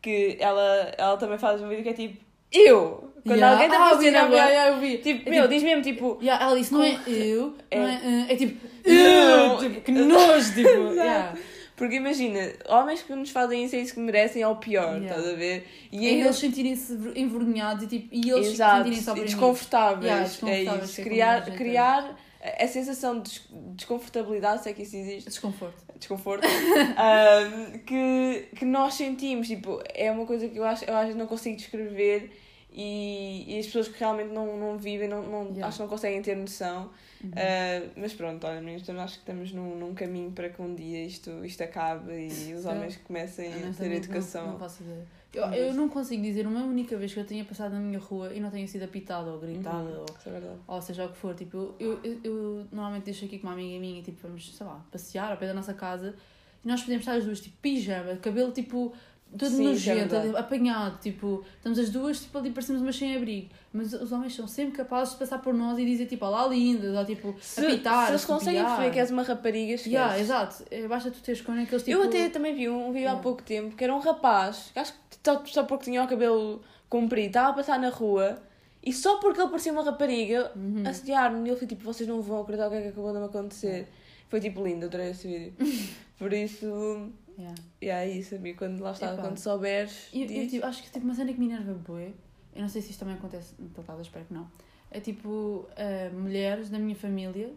Que 0.00 0.36
ela, 0.40 0.92
ela 0.98 1.16
também 1.16 1.38
faz 1.38 1.60
um 1.62 1.68
vídeo 1.68 1.82
que 1.84 1.88
é 1.90 1.92
tipo, 1.92 2.22
eu! 2.52 3.10
Quando 3.24 3.36
Yeah. 3.36 3.52
alguém 3.52 3.66
está 3.68 3.78
ah, 3.78 3.86
a 3.86 3.90
fazer 3.90 4.08
yeah, 4.08 4.28
yeah, 4.48 4.68
eu 4.70 4.80
vi. 4.80 4.98
Tipo, 4.98 5.28
É 5.28 5.30
meu, 5.30 5.42
tipo- 5.42 5.54
diz 5.54 5.62
mesmo 5.62 5.82
tipo. 5.82 6.18
Yeah, 6.20 6.44
ela 6.44 6.58
disse, 6.58 6.72
não 6.72 6.82
é 6.82 6.98
eu, 7.06 7.54
É. 7.70 7.78
não 7.78 7.86
é, 7.86 7.92
uh, 7.94 8.26
é 8.32 8.36
tipo, 8.36 8.66
Eu. 8.84 9.58
tipo, 9.58 9.80
que 9.80 9.92
nojo, 9.92 10.54
tipo, 10.54 10.68
yeah. 10.92 11.32
Porque 11.76 11.94
imagina, 11.96 12.52
homens 12.68 13.02
que 13.02 13.12
nos 13.14 13.30
fazem 13.30 13.64
isso 13.64 13.76
é 13.76 13.78
isso 13.80 13.94
que 13.94 14.00
merecem, 14.00 14.42
é 14.42 14.48
o 14.48 14.56
pior, 14.56 14.96
Yeah. 14.96 15.06
estás 15.16 15.28
a 15.28 15.36
ver? 15.36 15.66
E 15.92 16.06
ainda- 16.06 16.24
eles 16.26 16.36
sentirem-se 16.36 16.96
ver- 16.96 17.16
envergonhados 17.16 17.84
e, 17.84 17.86
tipo, 17.86 18.08
e 18.12 18.28
eles 18.30 18.48
sentirem-se 18.56 19.08
oprimidos. 19.10 19.34
desconfortáveis. 19.34 20.04
Yeah, 20.04 20.22
é 20.22 20.24
desconfortáveis, 20.28 20.90
isso. 20.90 21.00
é 21.00 21.04
Criar, 21.04 21.32
como 21.34 21.42
a 21.42 21.50
gente 21.50 21.58
criar 21.58 22.18
a 22.42 22.66
sensação 22.68 23.20
de 23.20 23.30
des- 23.30 23.42
desconfortabilidade, 23.76 24.62
se 24.62 24.68
é 24.70 24.72
que 24.72 24.82
isso 24.82 24.96
existe, 24.96 25.28
Desconforto. 25.28 25.84
desconforto, 25.98 26.44
ahm, 26.96 27.78
que, 27.86 28.48
que 28.56 28.64
nós 28.64 28.94
sentimos. 28.94 29.46
Tipo, 29.46 29.80
é 29.94 30.10
uma 30.10 30.26
coisa 30.26 30.48
que 30.48 30.56
eu 30.58 30.64
acho, 30.64 30.84
eu 30.84 30.96
acho 30.96 31.12
que 31.12 31.18
não 31.18 31.26
consigo 31.26 31.56
descrever 31.56 32.30
e, 32.74 33.44
e 33.46 33.58
as 33.58 33.66
pessoas 33.66 33.88
que 33.88 33.98
realmente 33.98 34.32
não, 34.32 34.56
não 34.56 34.78
vivem, 34.78 35.08
não, 35.08 35.22
não, 35.22 35.42
Yeah. 35.42 35.66
acho 35.66 35.76
que 35.76 35.82
não 35.82 35.88
conseguem 35.88 36.22
ter 36.22 36.36
noção. 36.36 36.90
Uhum. 37.22 37.30
Uh, 37.30 37.90
mas 37.96 38.12
pronto, 38.14 38.46
olha, 38.46 38.60
meninos, 38.60 38.82
também 38.86 39.02
acho 39.02 39.14
que 39.14 39.20
estamos 39.20 39.52
num, 39.52 39.76
num 39.78 39.94
caminho 39.94 40.32
para 40.32 40.48
que 40.48 40.60
um 40.60 40.74
dia 40.74 41.04
isto, 41.04 41.44
isto 41.44 41.62
acabe 41.62 42.12
e 42.12 42.54
os 42.54 42.64
homens 42.64 42.96
comecem 43.04 43.48
a 43.48 43.72
ter 43.72 43.92
educação. 43.92 44.44
Não, 44.44 44.52
não 44.52 44.58
faço 44.58 44.82
ideia. 44.82 45.06
Eu, 45.34 45.44
eu 45.44 45.74
não 45.74 45.88
consigo 45.88 46.22
dizer 46.22 46.46
uma 46.46 46.62
única 46.62 46.96
vez 46.96 47.14
que 47.14 47.20
eu 47.20 47.24
tenha 47.24 47.44
passado 47.44 47.72
na 47.72 47.80
minha 47.80 47.98
rua 47.98 48.34
e 48.34 48.40
não 48.40 48.50
tenha 48.50 48.66
sido 48.68 48.82
apitada 48.82 49.30
ou 49.30 49.38
gritada 49.38 49.78
Uhum, 49.78 50.04
ou, 50.26 50.32
é 50.32 50.54
ou 50.66 50.82
seja 50.82 51.06
o 51.06 51.08
que 51.08 51.16
for. 51.16 51.34
Tipo, 51.34 51.74
eu, 51.80 51.98
eu, 52.04 52.20
eu 52.22 52.66
normalmente 52.70 53.04
deixo 53.04 53.24
aqui 53.24 53.38
com 53.38 53.46
uma 53.46 53.54
amiga 53.54 53.78
minha 53.80 54.00
e 54.00 54.02
tipo, 54.02 54.18
vamos, 54.22 54.54
sei 54.54 54.66
lá, 54.66 54.84
passear 54.90 55.30
ao 55.30 55.38
pé 55.38 55.46
da 55.46 55.54
nossa 55.54 55.72
casa 55.72 56.14
e 56.62 56.68
nós 56.68 56.82
podemos 56.82 57.02
estar 57.02 57.16
as 57.16 57.24
duas, 57.24 57.40
tipo, 57.40 57.56
pijama, 57.62 58.16
cabelo 58.16 58.52
tipo. 58.52 58.92
Todo 59.38 59.48
Sim, 59.50 59.66
é 59.66 59.68
nojento, 59.70 60.08
verdade. 60.14 60.36
apanhado, 60.36 60.98
tipo, 61.00 61.42
estamos 61.56 61.78
as 61.78 61.88
duas, 61.88 62.20
tipo, 62.20 62.36
ali 62.36 62.50
parecemos 62.50 62.82
umas 62.82 62.94
sem 62.96 63.16
abrigo. 63.16 63.48
Mas 63.72 63.92
os 63.94 64.12
homens 64.12 64.34
são 64.34 64.46
sempre 64.46 64.76
capazes 64.76 65.14
de 65.14 65.18
passar 65.20 65.38
por 65.38 65.54
nós 65.54 65.78
e 65.78 65.86
dizer, 65.86 66.04
tipo, 66.06 66.26
olá 66.26 66.46
lindas, 66.46 66.94
ou 66.94 67.04
tipo, 67.06 67.34
Se, 67.40 67.60
apitar, 67.64 68.06
se 68.06 68.12
eles 68.12 68.24
conseguem 68.26 68.62
perceber 68.62 68.90
que 68.90 68.98
és 68.98 69.10
uma 69.10 69.22
rapariga, 69.22 69.72
esquece. 69.72 69.94
Yeah, 69.94 70.18
exato. 70.20 70.62
É, 70.70 70.86
Basta 70.86 71.10
tu 71.10 71.22
teres 71.22 71.40
com 71.40 71.52
aqueles 71.52 71.82
tipo. 71.82 71.96
Eu 71.96 72.02
até 72.04 72.28
também 72.28 72.54
vi 72.54 72.68
um 72.68 72.92
vídeo 72.92 73.06
há 73.08 73.12
Yeah. 73.12 73.22
pouco 73.22 73.42
tempo 73.42 73.74
que 73.74 73.82
era 73.82 73.94
um 73.94 74.00
rapaz, 74.00 74.70
que 74.72 74.78
acho 74.78 74.92
que 74.92 74.98
só, 75.24 75.42
só 75.46 75.62
porque 75.64 75.84
tinha 75.84 76.02
o 76.04 76.06
cabelo 76.08 76.60
comprido, 76.90 77.28
estava 77.28 77.48
a 77.50 77.52
passar 77.54 77.78
na 77.80 77.88
rua 77.88 78.38
e 78.84 78.92
só 78.92 79.16
porque 79.16 79.40
ele 79.40 79.48
parecia 79.48 79.72
uma 79.72 79.82
rapariga, 79.82 80.52
Uhum. 80.54 80.82
assediaram-me 80.86 81.48
e 81.48 81.52
ele 81.52 81.58
foi 81.58 81.66
tipo: 81.66 81.82
vocês 81.84 82.06
não 82.08 82.20
vão 82.20 82.42
acreditar 82.42 82.66
o 82.66 82.70
que 82.70 82.76
é 82.76 82.82
que 82.82 82.88
acabou 82.88 83.12
de 83.14 83.18
me 83.18 83.24
acontecer. 83.24 83.88
Foi 84.32 84.40
tipo 84.40 84.64
lindo, 84.64 84.86
adorei 84.86 85.10
esse 85.10 85.28
vídeo. 85.28 85.52
Por 86.16 86.32
isso, 86.32 87.12
Yeah. 87.38 87.54
e 87.82 87.88
é 87.90 88.08
isso, 88.08 88.34
amigo. 88.34 88.56
Quando 88.56 88.80
lá 88.80 88.92
está, 88.92 89.12
Epá. 89.12 89.22
quando 89.22 89.36
souberes. 89.36 90.08
Eu, 90.10 90.22
eu, 90.22 90.26
diz. 90.26 90.50
tipo, 90.52 90.64
acho 90.64 90.82
que 90.82 90.90
tipo, 90.90 91.04
uma 91.04 91.14
cena 91.14 91.34
que 91.34 91.38
me 91.38 91.46
enerva 91.46 91.74
bué, 91.74 92.12
eu 92.54 92.62
não 92.62 92.68
sei 92.68 92.80
se 92.80 92.92
isto 92.92 93.00
também 93.00 93.14
acontece 93.14 93.54
no 93.58 93.68
teu 93.68 93.84
caso, 93.84 94.00
espero 94.00 94.24
que 94.24 94.32
não. 94.32 94.50
É 94.90 95.00
tipo, 95.00 95.68
ah, 95.76 96.10
mulheres 96.14 96.70
da 96.70 96.78
minha 96.78 96.96
família 96.96 97.52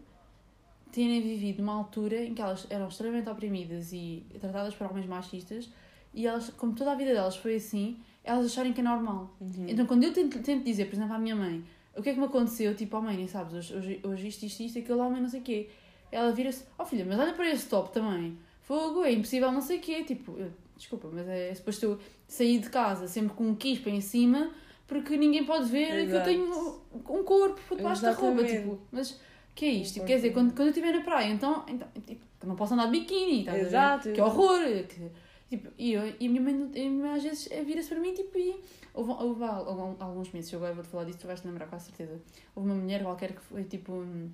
terem 0.92 1.22
vivido 1.22 1.62
numa 1.62 1.72
altura 1.72 2.22
em 2.22 2.34
que 2.34 2.42
elas 2.42 2.66
eram 2.68 2.88
extremamente 2.88 3.30
oprimidas 3.30 3.94
e 3.94 4.26
tratadas 4.38 4.74
por 4.74 4.86
homens 4.90 5.06
machistas 5.06 5.70
e 6.12 6.26
elas, 6.26 6.50
como 6.50 6.74
toda 6.74 6.92
a 6.92 6.94
vida 6.94 7.14
delas 7.14 7.36
foi 7.36 7.56
assim, 7.56 7.98
elas 8.22 8.44
acharem 8.44 8.74
que 8.74 8.82
é 8.82 8.84
normal. 8.84 9.34
Uhum. 9.40 9.66
Então 9.66 9.86
quando 9.86 10.04
eu 10.04 10.12
tento, 10.12 10.42
tento 10.42 10.62
dizer, 10.62 10.86
por 10.86 10.96
exemplo, 10.96 11.14
à 11.14 11.18
minha 11.18 11.36
mãe, 11.36 11.64
o 11.96 12.02
que 12.02 12.10
é 12.10 12.12
que 12.12 12.18
me 12.18 12.26
aconteceu, 12.26 12.74
tipo, 12.74 12.98
oh 12.98 13.00
mãe, 13.00 13.26
sabes, 13.28 13.54
hoje, 13.54 13.74
hoje, 13.74 14.00
hoje 14.02 14.28
isto, 14.28 14.42
isto, 14.44 14.62
isto, 14.62 14.78
aquele 14.78 15.00
homem, 15.00 15.22
não 15.22 15.28
sei 15.28 15.40
o 15.40 15.42
quê. 15.42 15.70
Ela 16.10 16.32
vira-se, 16.32 16.64
oh 16.78 16.84
filha, 16.84 17.04
mas 17.04 17.18
olha 17.18 17.32
para 17.34 17.50
esse 17.50 17.68
top 17.68 17.90
também. 17.92 18.38
Fogo, 18.62 19.04
é 19.04 19.12
impossível, 19.12 19.52
não 19.52 19.60
sei 19.60 19.78
o 19.78 19.80
quê. 19.80 20.04
Tipo, 20.04 20.36
eu, 20.38 20.50
desculpa, 20.76 21.08
mas 21.12 21.26
é 21.28 21.54
suposto 21.54 21.84
eu 21.84 21.98
sair 22.26 22.58
de 22.58 22.68
casa 22.70 23.06
sempre 23.06 23.34
com 23.34 23.44
um 23.44 23.54
quispa 23.54 23.90
em 23.90 24.00
cima 24.00 24.50
porque 24.86 25.16
ninguém 25.16 25.44
pode 25.44 25.68
ver 25.68 25.88
que 25.88 26.12
eu 26.12 26.20
Exato. 26.20 26.24
tenho 26.24 26.80
um 26.94 27.24
corpo 27.24 27.60
por 27.68 27.76
debaixo 27.76 28.02
da 28.02 28.12
roupa. 28.12 28.44
Tipo, 28.44 28.78
mas 28.92 29.20
que 29.54 29.64
é 29.64 29.70
isto? 29.70 29.94
Tipo, 29.94 30.06
quer 30.06 30.16
dizer, 30.16 30.32
quando, 30.32 30.52
quando 30.52 30.68
eu 30.68 30.68
estiver 30.68 30.92
na 30.92 31.02
praia, 31.02 31.32
então, 31.32 31.64
então 31.66 31.88
tipo, 32.06 32.24
não 32.44 32.54
posso 32.54 32.74
andar 32.74 32.86
de 32.86 32.92
biquíni, 32.92 33.42
ver? 33.44 33.60
Exato, 33.60 34.12
Que 34.12 34.20
exato. 34.20 34.30
horror! 34.30 34.84
Que, 34.86 35.10
tipo, 35.48 35.70
e, 35.76 35.92
eu, 35.92 36.14
e 36.20 36.26
a 36.26 36.30
minha 36.30 36.40
mãe, 36.40 36.54
a 36.54 36.68
minha 36.68 36.90
mãe 36.90 37.10
às 37.14 37.22
vezes 37.22 37.48
eh, 37.50 37.64
vira-se 37.64 37.88
para 37.88 37.98
mim 37.98 38.14
tipo, 38.14 38.38
e 38.38 38.60
houve, 38.94 39.10
houve 39.10 39.42
há 39.42 39.56
alguns 40.00 40.30
meses, 40.30 40.52
eu 40.52 40.58
agora 40.58 40.74
vou-te 40.74 40.88
falar 40.88 41.04
disso, 41.04 41.18
tu 41.18 41.26
vais-te 41.26 41.46
lembrar 41.48 41.66
com 41.66 41.74
a 41.76 41.78
certeza. 41.80 42.20
Houve 42.54 42.68
uma 42.70 42.76
mulher 42.76 43.02
qualquer 43.02 43.32
que 43.32 43.40
foi 43.40 43.64
tipo 43.64 43.92
hum, 43.92 44.30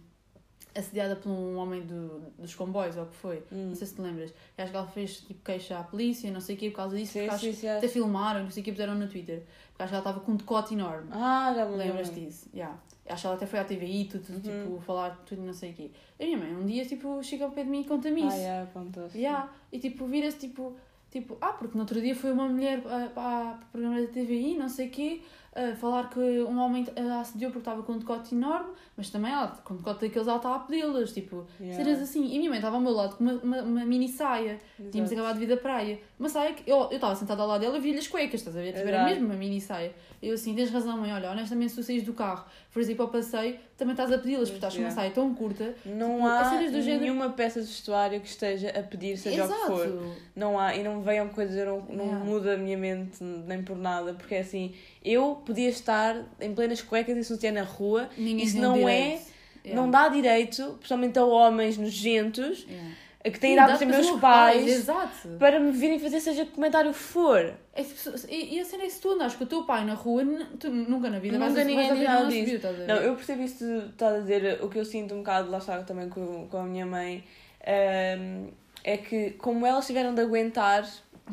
assediada 0.74 1.16
por 1.16 1.28
um 1.30 1.56
homem 1.56 1.82
do, 1.82 2.20
dos 2.38 2.54
comboios, 2.54 2.96
ou 2.96 3.04
o 3.04 3.06
que 3.06 3.16
foi. 3.16 3.36
Hum. 3.52 3.68
Não 3.68 3.74
sei 3.74 3.86
se 3.86 3.94
te 3.94 4.00
lembras. 4.00 4.32
E 4.56 4.62
acho 4.62 4.70
que 4.70 4.76
ela 4.76 4.86
fez 4.86 5.20
tipo 5.20 5.44
queixa 5.44 5.78
à 5.78 5.82
polícia, 5.82 6.30
não 6.30 6.40
sei 6.40 6.56
o 6.56 6.58
quê, 6.58 6.70
por 6.70 6.76
causa 6.76 6.96
disso, 6.96 7.12
Sim, 7.12 7.20
porque 7.20 7.34
acho 7.34 7.44
sim, 7.44 7.50
que 7.50 7.56
sim, 7.56 7.68
até 7.68 7.84
acho. 7.86 7.88
filmaram, 7.94 8.42
não 8.44 8.50
sei 8.50 8.60
o 8.62 8.64
que, 8.64 8.72
puseram 8.72 8.94
no 8.94 9.08
Twitter. 9.08 9.42
Porque 9.70 9.82
acho 9.82 9.90
que 9.90 9.94
ela 9.96 9.98
estava 10.08 10.20
com 10.20 10.32
um 10.32 10.36
decote 10.36 10.74
enorme. 10.74 11.08
Ah, 11.12 11.52
já 11.54 11.64
me 11.66 11.76
Lembras 11.76 12.08
lembro. 12.08 12.24
disso? 12.26 12.48
Yeah. 12.54 12.78
Acho 13.08 13.20
que 13.22 13.26
ela 13.26 13.36
até 13.36 13.46
foi 13.46 13.58
à 13.58 13.64
TVI, 13.64 14.04
tudo, 14.04 14.32
Uhum. 14.32 14.40
tipo, 14.40 14.80
falar 14.80 15.10
tudo, 15.26 15.42
não 15.42 15.52
sei 15.52 15.72
o 15.72 15.74
quê. 15.74 15.90
A 16.20 16.24
minha 16.24 16.38
mãe 16.38 16.54
um 16.54 16.64
dia, 16.64 16.84
tipo, 16.86 17.22
chega 17.22 17.44
ao 17.44 17.50
pé 17.50 17.64
de 17.64 17.70
mim 17.70 17.80
e 17.80 17.84
conta-me 17.84 18.20
isso. 18.20 18.36
Ah, 18.36 18.38
yeah, 18.38 18.70
contaste. 18.72 19.18
Yeah. 19.18 19.52
E 19.72 19.78
tipo, 19.78 20.06
vira-se 20.06 20.38
tipo, 20.38 20.76
tipo, 21.10 21.36
ah, 21.40 21.52
porque 21.52 21.74
no 21.76 21.80
outro 21.82 22.00
dia 22.00 22.14
foi 22.14 22.30
uma 22.32 22.48
mulher 22.48 22.80
ah, 22.86 23.10
para 23.14 23.58
o 23.66 23.72
programa 23.72 24.00
da 24.00 24.06
TVI, 24.06 24.56
não 24.56 24.68
sei 24.68 24.86
o 24.88 24.90
quê, 24.90 25.22
a 25.54 25.76
falar 25.76 26.08
que 26.08 26.18
um 26.18 26.58
homem 26.58 26.86
a 26.96 27.20
assediou 27.20 27.50
porque 27.50 27.60
estava 27.68 27.82
com 27.82 27.92
um 27.92 27.98
decote 27.98 28.34
enorme, 28.34 28.70
mas 28.96 29.10
também 29.10 29.30
ela, 29.30 29.48
com 29.64 29.74
um 29.74 29.76
decote 29.76 30.06
daqueles, 30.06 30.26
ela 30.26 30.38
estava 30.38 30.56
a 30.56 30.58
pedi-las, 30.60 31.12
tipo, 31.12 31.46
Yeah. 31.60 31.84
cenas 31.84 32.00
assim. 32.02 32.24
E 32.26 32.36
a 32.36 32.38
minha 32.38 32.48
mãe 32.50 32.58
estava 32.58 32.76
ao 32.76 32.82
meu 32.82 32.92
lado 32.92 33.16
com 33.16 33.24
uma, 33.24 33.32
uma, 33.34 33.62
uma 33.62 33.84
mini 33.84 34.08
saia, 34.08 34.58
tínhamos 34.76 34.94
Exato. 35.12 35.14
acabado 35.14 35.34
de 35.34 35.46
vir 35.46 35.54
da 35.54 35.60
praia. 35.60 35.98
Uma 36.18 36.28
saia 36.28 36.54
que 36.54 36.70
eu 36.70 36.78
eu 36.84 36.92
estava 36.92 37.14
sentada 37.14 37.42
ao 37.42 37.48
lado 37.48 37.60
dela 37.60 37.76
e 37.76 37.80
vi-lhe 37.80 37.98
as 37.98 38.08
cuecas, 38.08 38.40
estás 38.40 38.56
a 38.56 38.60
ver? 38.60 38.72
Tipo, 38.72 38.88
era 38.88 38.96
Exato. 38.98 39.10
mesmo 39.10 39.26
uma 39.26 39.34
mini 39.34 39.60
saia. 39.60 39.92
Eu 40.22 40.34
assim, 40.34 40.54
tens 40.54 40.70
razão, 40.70 40.96
mãe, 40.98 41.12
olha, 41.12 41.30
honestamente, 41.30 41.70
se 41.70 41.76
tu 41.76 41.82
saís 41.82 42.02
do 42.04 42.12
carro, 42.14 42.44
fores 42.70 42.88
ir 42.88 42.94
para 42.94 43.04
o 43.06 43.08
passeio, 43.08 43.58
também 43.76 43.92
estás 43.92 44.10
a 44.12 44.18
pedi-las, 44.18 44.48
porque 44.48 44.56
estás 44.58 44.72
com 44.74 44.80
uma 44.80 44.88
Yeah. 44.88 45.02
saia 45.02 45.10
tão 45.12 45.34
curta. 45.34 45.74
Não 45.84 46.14
Tipo, 46.16 46.26
há 46.28 46.56
do 46.70 46.80
género- 46.80 47.00
nenhuma 47.02 47.28
peça 47.30 47.60
de 47.60 47.66
vestuário 47.66 48.20
que 48.20 48.28
esteja 48.28 48.70
a 48.70 48.82
pedir, 48.82 49.16
seja 49.18 49.44
o 49.44 49.48
que 49.48 49.54
Exato. 49.54 49.66
for. 49.76 50.16
Não 50.36 50.58
há, 50.58 50.74
e 50.76 50.82
não 50.84 51.02
venham 51.02 51.28
coisas, 51.28 51.56
eu 51.56 51.66
não, 51.66 51.80
não 51.94 52.04
Yeah. 52.04 52.24
muda 52.24 52.54
a 52.54 52.56
minha 52.56 52.78
mente 52.78 53.22
nem 53.22 53.62
por 53.62 53.76
nada, 53.76 54.14
porque 54.14 54.36
é 54.36 54.40
assim, 54.40 54.74
eu 55.04 55.41
podia 55.44 55.68
estar 55.68 56.16
em 56.40 56.54
plenas 56.54 56.80
cuecas 56.82 57.16
e 57.16 57.24
sutiã 57.24 57.52
na 57.52 57.62
rua, 57.62 58.08
Ninguém 58.16 58.44
Isso 58.46 58.58
não. 58.58 58.76
Yeah. 58.76 59.80
não 59.80 59.90
dá 59.90 60.08
direito, 60.08 60.74
principalmente 60.78 61.18
a 61.18 61.24
homens 61.24 61.78
nojentos, 61.78 62.66
Yeah. 62.68 62.90
que 63.24 63.38
têm 63.38 63.52
idade 63.52 63.78
para 63.78 63.86
os 64.00 64.06
meus 64.06 64.20
pais, 64.20 64.66
Exato. 64.66 65.28
para 65.38 65.60
me 65.60 65.70
virem 65.70 65.98
fazer 66.00 66.18
seja 66.20 66.44
que 66.44 66.50
comentário 66.50 66.92
for. 66.92 67.54
É 67.72 67.84
e, 68.28 68.56
e 68.56 68.60
a 68.60 68.64
cena 68.64 68.82
é 68.82 68.88
se 68.88 69.00
tu 69.00 69.10
andas 69.10 69.36
com 69.36 69.44
o 69.44 69.46
teu 69.46 69.62
pai 69.64 69.84
na 69.84 69.94
rua, 69.94 70.24
tu 70.58 70.68
nunca 70.68 71.08
na 71.08 71.20
vida 71.20 71.38
Nunca 71.38 71.52
vais, 71.52 71.66
ninguém 71.66 71.88
vais 71.88 72.02
nada 72.02 72.26
disso. 72.28 72.58
ver? 72.58 72.86
Não, 72.88 72.96
eu 72.96 73.14
percebo 73.14 73.42
isso 73.42 73.58
que 73.58 73.88
estás 73.90 74.16
a 74.16 74.18
dizer, 74.18 74.58
o 74.64 74.68
que 74.68 74.78
eu 74.78 74.84
sinto 74.84 75.14
um 75.14 75.18
bocado, 75.18 75.48
lá 75.50 75.58
está 75.58 75.80
também 75.84 76.08
com, 76.08 76.48
com 76.48 76.56
a 76.56 76.64
minha 76.64 76.84
mãe, 76.84 77.22
ehm, 77.64 78.48
é 78.82 78.96
que 78.96 79.30
como 79.38 79.64
elas 79.64 79.86
tiveram 79.86 80.12
de 80.14 80.20
aguentar. 80.22 80.84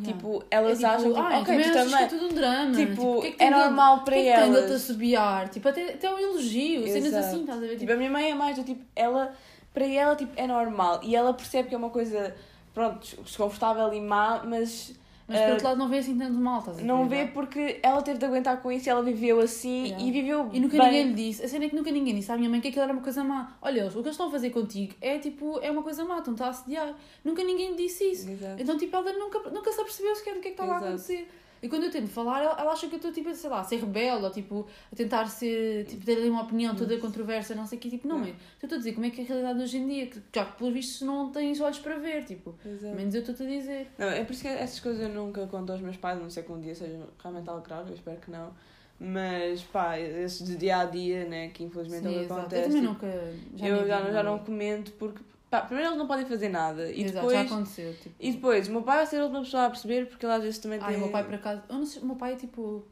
Tipo, 0.04 0.43
elas 0.52 0.73
é 0.73 0.75
tipo, 0.75 0.88
acham, 0.88 1.13
tipo, 1.13 1.19
"Ai, 1.19 1.41
ok, 1.41 1.58
tu 1.58 1.63
que 1.63 1.71
também. 1.71 2.04
é 2.04 2.08
tudo 2.08 2.25
um 2.25 2.34
drama. 2.34 2.75
Tipo, 2.75 3.17
o 3.17 3.21
que 3.21 3.28
é, 3.28 3.32
que 3.32 3.43
é 3.43 3.49
normal 3.49 3.97
o 3.97 4.02
para 4.02 4.13
que 4.15 4.19
é 4.19 4.34
que 4.34 4.39
tem 4.39 4.49
elas. 4.49 4.62
eu-te 4.62 4.73
assobiar? 4.73 5.49
Tipo, 5.49 5.67
até, 5.69 5.93
até 5.93 6.13
um 6.13 6.19
elogio, 6.19 6.84
cenas 6.88 7.06
Exato. 7.06 7.25
assim, 7.25 7.41
estás 7.41 7.58
a 7.58 7.62
ver? 7.62 7.78
Tipo, 7.78 7.91
a 7.91 7.95
minha 7.95 8.10
mãe 8.10 8.32
é 8.32 8.36
mais 8.36 8.56
do 8.56 8.63
tipo, 8.63 8.84
ela, 8.95 9.34
para 9.73 9.86
ela, 9.86 10.15
tipo, 10.15 10.32
é 10.36 10.47
normal. 10.47 10.99
E 11.04 11.15
ela 11.15 11.34
percebe 11.34 11.69
que 11.69 11.75
é 11.75 11.78
uma 11.78 11.89
coisa, 11.89 12.36
pronto, 12.73 12.99
desconfortável 13.23 13.91
e 13.93 13.99
má, 14.02 14.41
mas 14.45 14.93
Mas 15.30 15.39
por 15.39 15.48
eh, 15.48 15.52
outro 15.52 15.68
lado 15.68 15.78
não 15.78 15.88
vê 15.88 16.00
assim 16.00 16.18
tanto 16.18 16.34
mal, 16.34 16.60
estás 16.60 16.80
a 16.80 16.82
não 16.82 17.08
vê 17.08 17.28
porque 17.28 17.80
ela 17.84 18.02
teve 18.02 18.18
de 18.18 18.26
aguentar 18.26 18.62
com 18.62 18.72
isso 18.72 18.88
e 18.88 18.89
ela 18.89 19.04
viveu 19.04 19.39
assim 19.39 19.84
Yeah. 19.86 20.04
e 20.04 20.12
viveu 20.12 20.50
E 20.52 20.60
nunca 20.60 20.78
bem. 20.78 20.86
ninguém 20.88 21.08
lhe 21.08 21.13
disse, 21.13 21.46
a 21.46 21.48
cena 21.48 21.65
é 21.65 21.70
que 21.70 21.76
nunca 21.76 21.92
ninguém 21.92 22.15
disse 22.15 22.32
à 22.32 22.36
minha 22.38 22.50
mãe 22.50 22.60
que 22.60 22.68
aquilo 22.70 22.84
era 22.84 22.92
uma 22.92 23.02
coisa 23.02 23.24
má. 23.24 23.56
Olha, 23.62 23.88
o 23.88 23.92
que 23.92 23.98
eles 24.00 24.08
estão 24.12 24.28
a 24.28 24.32
fazer 24.32 24.50
contigo 24.50 24.94
é 25.00 25.20
tipo, 25.20 25.60
é 25.62 25.70
uma 25.72 25.84
coisa 25.84 26.04
má, 26.04 26.18
estão-te 26.18 26.44
a 26.44 26.50
assediar. 26.50 26.96
Nunca 27.24 27.44
ninguém 27.44 27.72
lhe 27.72 27.78
disse 27.78 28.04
isso. 28.12 28.30
Exato. 28.30 28.62
Então, 28.62 28.78
tipo, 28.78 28.96
ela 28.96 29.13
nunca, 29.13 29.39
nunca 29.52 29.72
se 29.72 29.80
apercebeu 29.80 30.15
sequer 30.15 30.34
do 30.34 30.39
que 30.42 30.48
é 30.48 30.52
que 30.52 30.62
estava 30.62 30.74
a 30.74 30.78
acontecer. 30.78 31.30
E 31.62 31.69
quando 31.69 31.84
eu 31.84 31.91
tento 31.91 32.08
falar, 32.08 32.41
ela, 32.41 32.60
ela 32.60 32.72
acha 32.72 32.88
que 32.88 32.95
eu 32.95 32.98
estou, 32.98 33.12
tipo, 33.12 33.34
sei 33.34 33.50
lá, 33.50 33.60
a 33.62 33.63
ser 33.63 33.78
rebelde, 33.78 34.26
ou 34.26 34.32
tipo, 34.32 34.67
a 34.91 34.95
tentar 34.95 35.26
ser, 35.28 35.86
tipo, 35.86 36.06
ter 36.06 36.17
ali 36.17 36.30
uma 36.30 36.43
opinião 36.43 36.76
toda 36.76 36.98
controversa, 36.98 37.54
não 37.56 37.65
sei 37.65 37.78
o 37.78 37.82
quê. 37.82 37.89
Tipo, 37.89 38.08
não, 38.08 38.19
mãe, 38.19 38.30
eu 38.62 38.65
estou 38.65 38.76
a 38.76 38.80
dizer 38.80 38.93
como 38.93 39.06
é 39.06 39.10
que 39.10 39.22
é 39.22 39.24
a 39.24 39.28
realidade 39.28 39.62
hoje 39.62 39.78
em 39.78 39.88
dia, 39.88 40.08
que 40.08 40.22
já 40.34 40.45
que, 40.45 40.58
pelos 40.58 40.74
vistos, 40.74 41.02
não 41.02 41.32
tens 41.32 41.60
olhos 41.60 41.80
para 41.80 41.98
ver, 41.98 42.24
tipo. 42.24 42.56
Exato. 42.65 42.95
Menos 42.95 43.13
eu 43.13 43.22
estou-te 43.22 43.43
a 43.43 43.45
dizer. 43.45 43.88
Não, 43.98 44.08
é 44.08 44.24
por 44.24 44.34
isso 44.34 44.41
que 44.41 44.48
essas 44.48 44.80
coisas 44.80 45.02
eu 45.02 45.10
nunca 45.10 45.45
conto 45.48 45.72
aos 45.72 45.82
meus 45.82 45.98
pais, 45.98 46.17
a 46.17 46.22
não 46.22 46.30
sei 46.30 46.43
que 46.43 46.52
um 46.52 46.60
dia 46.60 46.76
seja 46.76 47.00
realmente 47.22 47.50
algo 47.50 47.62
grave, 47.62 47.89
eu 47.89 47.95
espero 47.95 48.17
que 48.19 48.32
não. 48.32 48.52
Mas 49.00 49.63
pá, 49.63 49.98
esses 49.98 50.45
de 50.45 50.58
dia 50.58 50.80
a 50.80 50.86
dia, 50.86 51.26
né, 51.26 51.48
que 51.50 51.63
infelizmente 51.63 52.06
é 52.08 52.24
exato. 52.24 52.41
acontece. 52.41 52.63
Eu 52.63 52.67
também 52.67 52.82
tipo, 52.82 52.93
nunca. 52.93 53.34
Já 53.56 53.67
eu 53.67 53.88
já, 53.88 54.12
já 54.12 54.24
não 54.24 54.39
comento 54.39 54.91
porque, 54.93 55.22
pá, 55.50 55.62
primeiro 55.62 55.90
eles 55.90 55.98
não 55.98 56.08
podem 56.08 56.26
fazer 56.26 56.50
nada. 56.50 56.92
E 56.92 57.04
Exato, 57.04 57.14
já 57.14 57.22
depois, 57.22 57.52
aconteceu. 57.52 57.94
Tipo. 57.94 58.16
e 58.20 58.32
depois, 58.32 58.68
o 58.68 58.72
meu 58.72 58.82
pai 58.82 58.98
vai 58.98 59.06
ser 59.06 59.18
a 59.18 59.24
última 59.24 59.42
pessoa 59.42 59.66
a 59.66 59.70
perceber 59.70 60.08
porque 60.08 60.26
ele 60.26 60.34
às 60.34 60.44
vezes 60.44 60.60
também 60.60 60.80
tem. 60.80 60.96
o 60.96 61.00
meu 61.00 61.10
pai 61.10 61.24
por 61.24 61.34
acaso. 61.34 61.62
Eu 61.70 61.76
não 61.76 61.86
sei, 61.86 62.02
o 62.02 62.06
meu 62.06 62.16
pai, 62.16 62.36
tipo. 62.36 62.86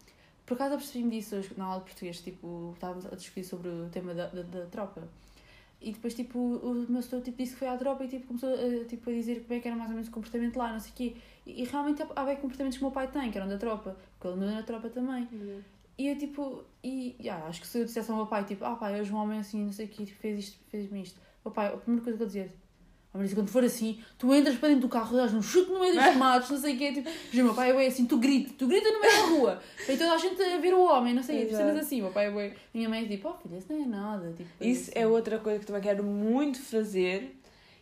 Por 0.45 0.53
acaso 0.53 0.75
apercebi-me 0.75 1.11
disso 1.11 1.35
hoje 1.35 1.53
na 1.57 1.65
aula 1.65 1.79
de 1.79 1.85
português, 1.87 2.21
tipo, 2.21 2.71
estávamos 2.73 3.05
a 3.05 3.15
discutir 3.15 3.43
sobre 3.43 3.67
o 3.67 3.89
tema 3.89 4.13
da, 4.13 4.27
da, 4.27 4.43
da 4.43 4.65
tropa. 4.67 5.03
E 5.79 5.91
depois, 5.91 6.13
tipo, 6.13 6.39
o 6.39 6.85
meu 6.89 7.01
setor 7.01 7.21
tipo, 7.21 7.37
disse 7.37 7.53
que 7.53 7.59
foi 7.59 7.67
à 7.67 7.77
tropa 7.77 8.03
e 8.03 8.07
tipo, 8.07 8.27
começou 8.27 8.49
a, 8.53 8.85
tipo, 8.85 9.09
a 9.09 9.13
dizer 9.13 9.41
como 9.41 9.53
é 9.53 9.59
que 9.59 9.67
era 9.67 9.77
mais 9.77 9.89
ou 9.89 9.95
menos 9.95 10.09
o 10.09 10.11
comportamento 10.11 10.57
lá, 10.57 10.73
não 10.73 10.79
sei 10.79 10.91
o 10.91 10.93
quê. 10.95 11.15
E, 11.45 11.61
e 11.61 11.65
realmente 11.65 12.01
há 12.15 12.23
bem 12.23 12.37
comportamentos 12.37 12.77
que 12.77 12.83
o 12.83 12.87
meu 12.87 12.93
pai 12.93 13.07
tem, 13.09 13.29
que 13.29 13.37
eram 13.37 13.47
da 13.47 13.57
tropa, 13.57 13.95
porque 14.17 14.27
ele 14.27 14.43
andou 14.43 14.55
na 14.55 14.63
tropa 14.63 14.89
também. 14.89 15.27
E 15.97 16.07
eu, 16.07 16.17
tipo, 16.17 16.63
e 16.83 17.15
yeah, 17.19 17.45
acho 17.45 17.61
que 17.61 17.67
se 17.67 17.79
eu 17.79 17.85
dissesse 17.85 18.09
ao 18.09 18.17
meu 18.17 18.25
pai, 18.25 18.43
tipo, 18.45 18.65
ah, 18.65 18.75
pai, 18.75 18.99
hoje 18.99 19.11
um 19.13 19.17
homem 19.17 19.39
assim, 19.39 19.65
não 19.65 19.71
sei 19.71 19.85
o 19.85 19.89
quê, 19.89 20.05
tipo, 20.05 20.19
fez 20.19 20.39
isto, 20.39 20.59
fez-me 20.69 21.01
isto. 21.03 21.19
O 21.47 21.51
pai, 21.51 21.67
a 21.67 21.77
primeira 21.77 22.03
coisa 22.03 22.17
que 22.17 22.23
eu 22.23 22.27
dizia, 22.27 22.53
oh, 23.13 23.17
Marisa, 23.17 23.35
quando 23.35 23.49
for 23.49 23.63
assim, 23.63 23.99
tu 24.17 24.33
entras 24.35 24.55
para 24.57 24.69
dentro 24.69 24.81
do 24.83 24.89
carro, 24.89 25.15
dás 25.15 25.33
um 25.33 25.41
chute 25.41 25.71
no 25.71 25.79
meio 25.79 25.93
dos 25.95 26.03
tomates, 26.13 26.49
não 26.49 26.57
sei 26.57 26.75
o 26.75 26.77
quê, 26.77 26.91
tipo, 26.93 27.09
o 27.09 27.35
meu 27.45 27.53
pai 27.55 27.71
é 27.71 27.87
assim, 27.87 28.05
tu 28.05 28.17
grita, 28.17 28.53
tu 28.57 28.67
grita 28.67 28.89
no 28.91 28.99
meio 29.01 29.13
da 29.13 29.27
rua, 29.29 29.61
para 29.85 29.97
toda 29.97 30.13
a 30.13 30.17
gente 30.17 30.41
a 30.41 30.57
ver 30.57 30.73
o 30.73 30.81
homem, 30.83 31.13
não 31.13 31.23
sei, 31.23 31.49
cenas 31.49 31.77
assim, 31.77 31.99
o 32.01 32.03
meu 32.05 32.13
pai 32.13 32.27
é 32.27 32.31
bué, 32.31 32.53
minha 32.73 32.87
mãe 32.89 33.03
é 33.05 33.07
tipo, 33.07 33.29
oh 33.29 33.33
filha, 33.35 33.57
isso 33.57 33.71
não 33.71 33.81
é 33.81 33.85
nada, 33.85 34.33
tipo, 34.35 34.49
Isso 34.61 34.91
assim. 34.91 34.99
é 34.99 35.07
outra 35.07 35.39
coisa 35.39 35.59
que 35.59 35.65
também 35.65 35.81
quero 35.81 36.03
muito 36.03 36.59
fazer, 36.61 37.39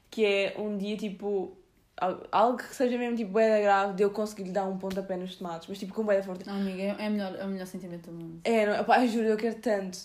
que 0.10 0.24
é 0.24 0.56
um 0.58 0.78
dia, 0.78 0.96
tipo, 0.96 1.58
al- 1.98 2.24
algo 2.32 2.58
que 2.58 2.74
seja 2.76 2.98
mesmo 2.98 3.18
tipo 3.18 3.32
bué 3.32 3.62
grave 3.62 3.94
de 3.96 4.04
eu 4.04 4.10
conseguir 4.12 4.44
lhe 4.44 4.52
dar 4.52 4.66
um 4.66 4.78
pontapé 4.78 5.18
nos 5.18 5.36
tomates, 5.36 5.68
mas 5.68 5.78
tipo 5.80 5.94
com 5.94 6.04
bué 6.04 6.22
forte. 6.22 6.46
Não, 6.48 6.56
amiga, 6.56 6.82
é, 6.82 6.96
é, 7.00 7.10
melhor, 7.10 7.36
é 7.36 7.44
o 7.44 7.48
melhor 7.48 7.66
sentimento 7.68 8.10
do 8.10 8.14
mundo. 8.18 8.40
É, 8.44 8.66
não, 8.78 8.84
pá, 8.86 9.06
juro, 9.06 9.26
eu 9.28 9.38
quero 9.38 9.56
tanto. 9.56 9.98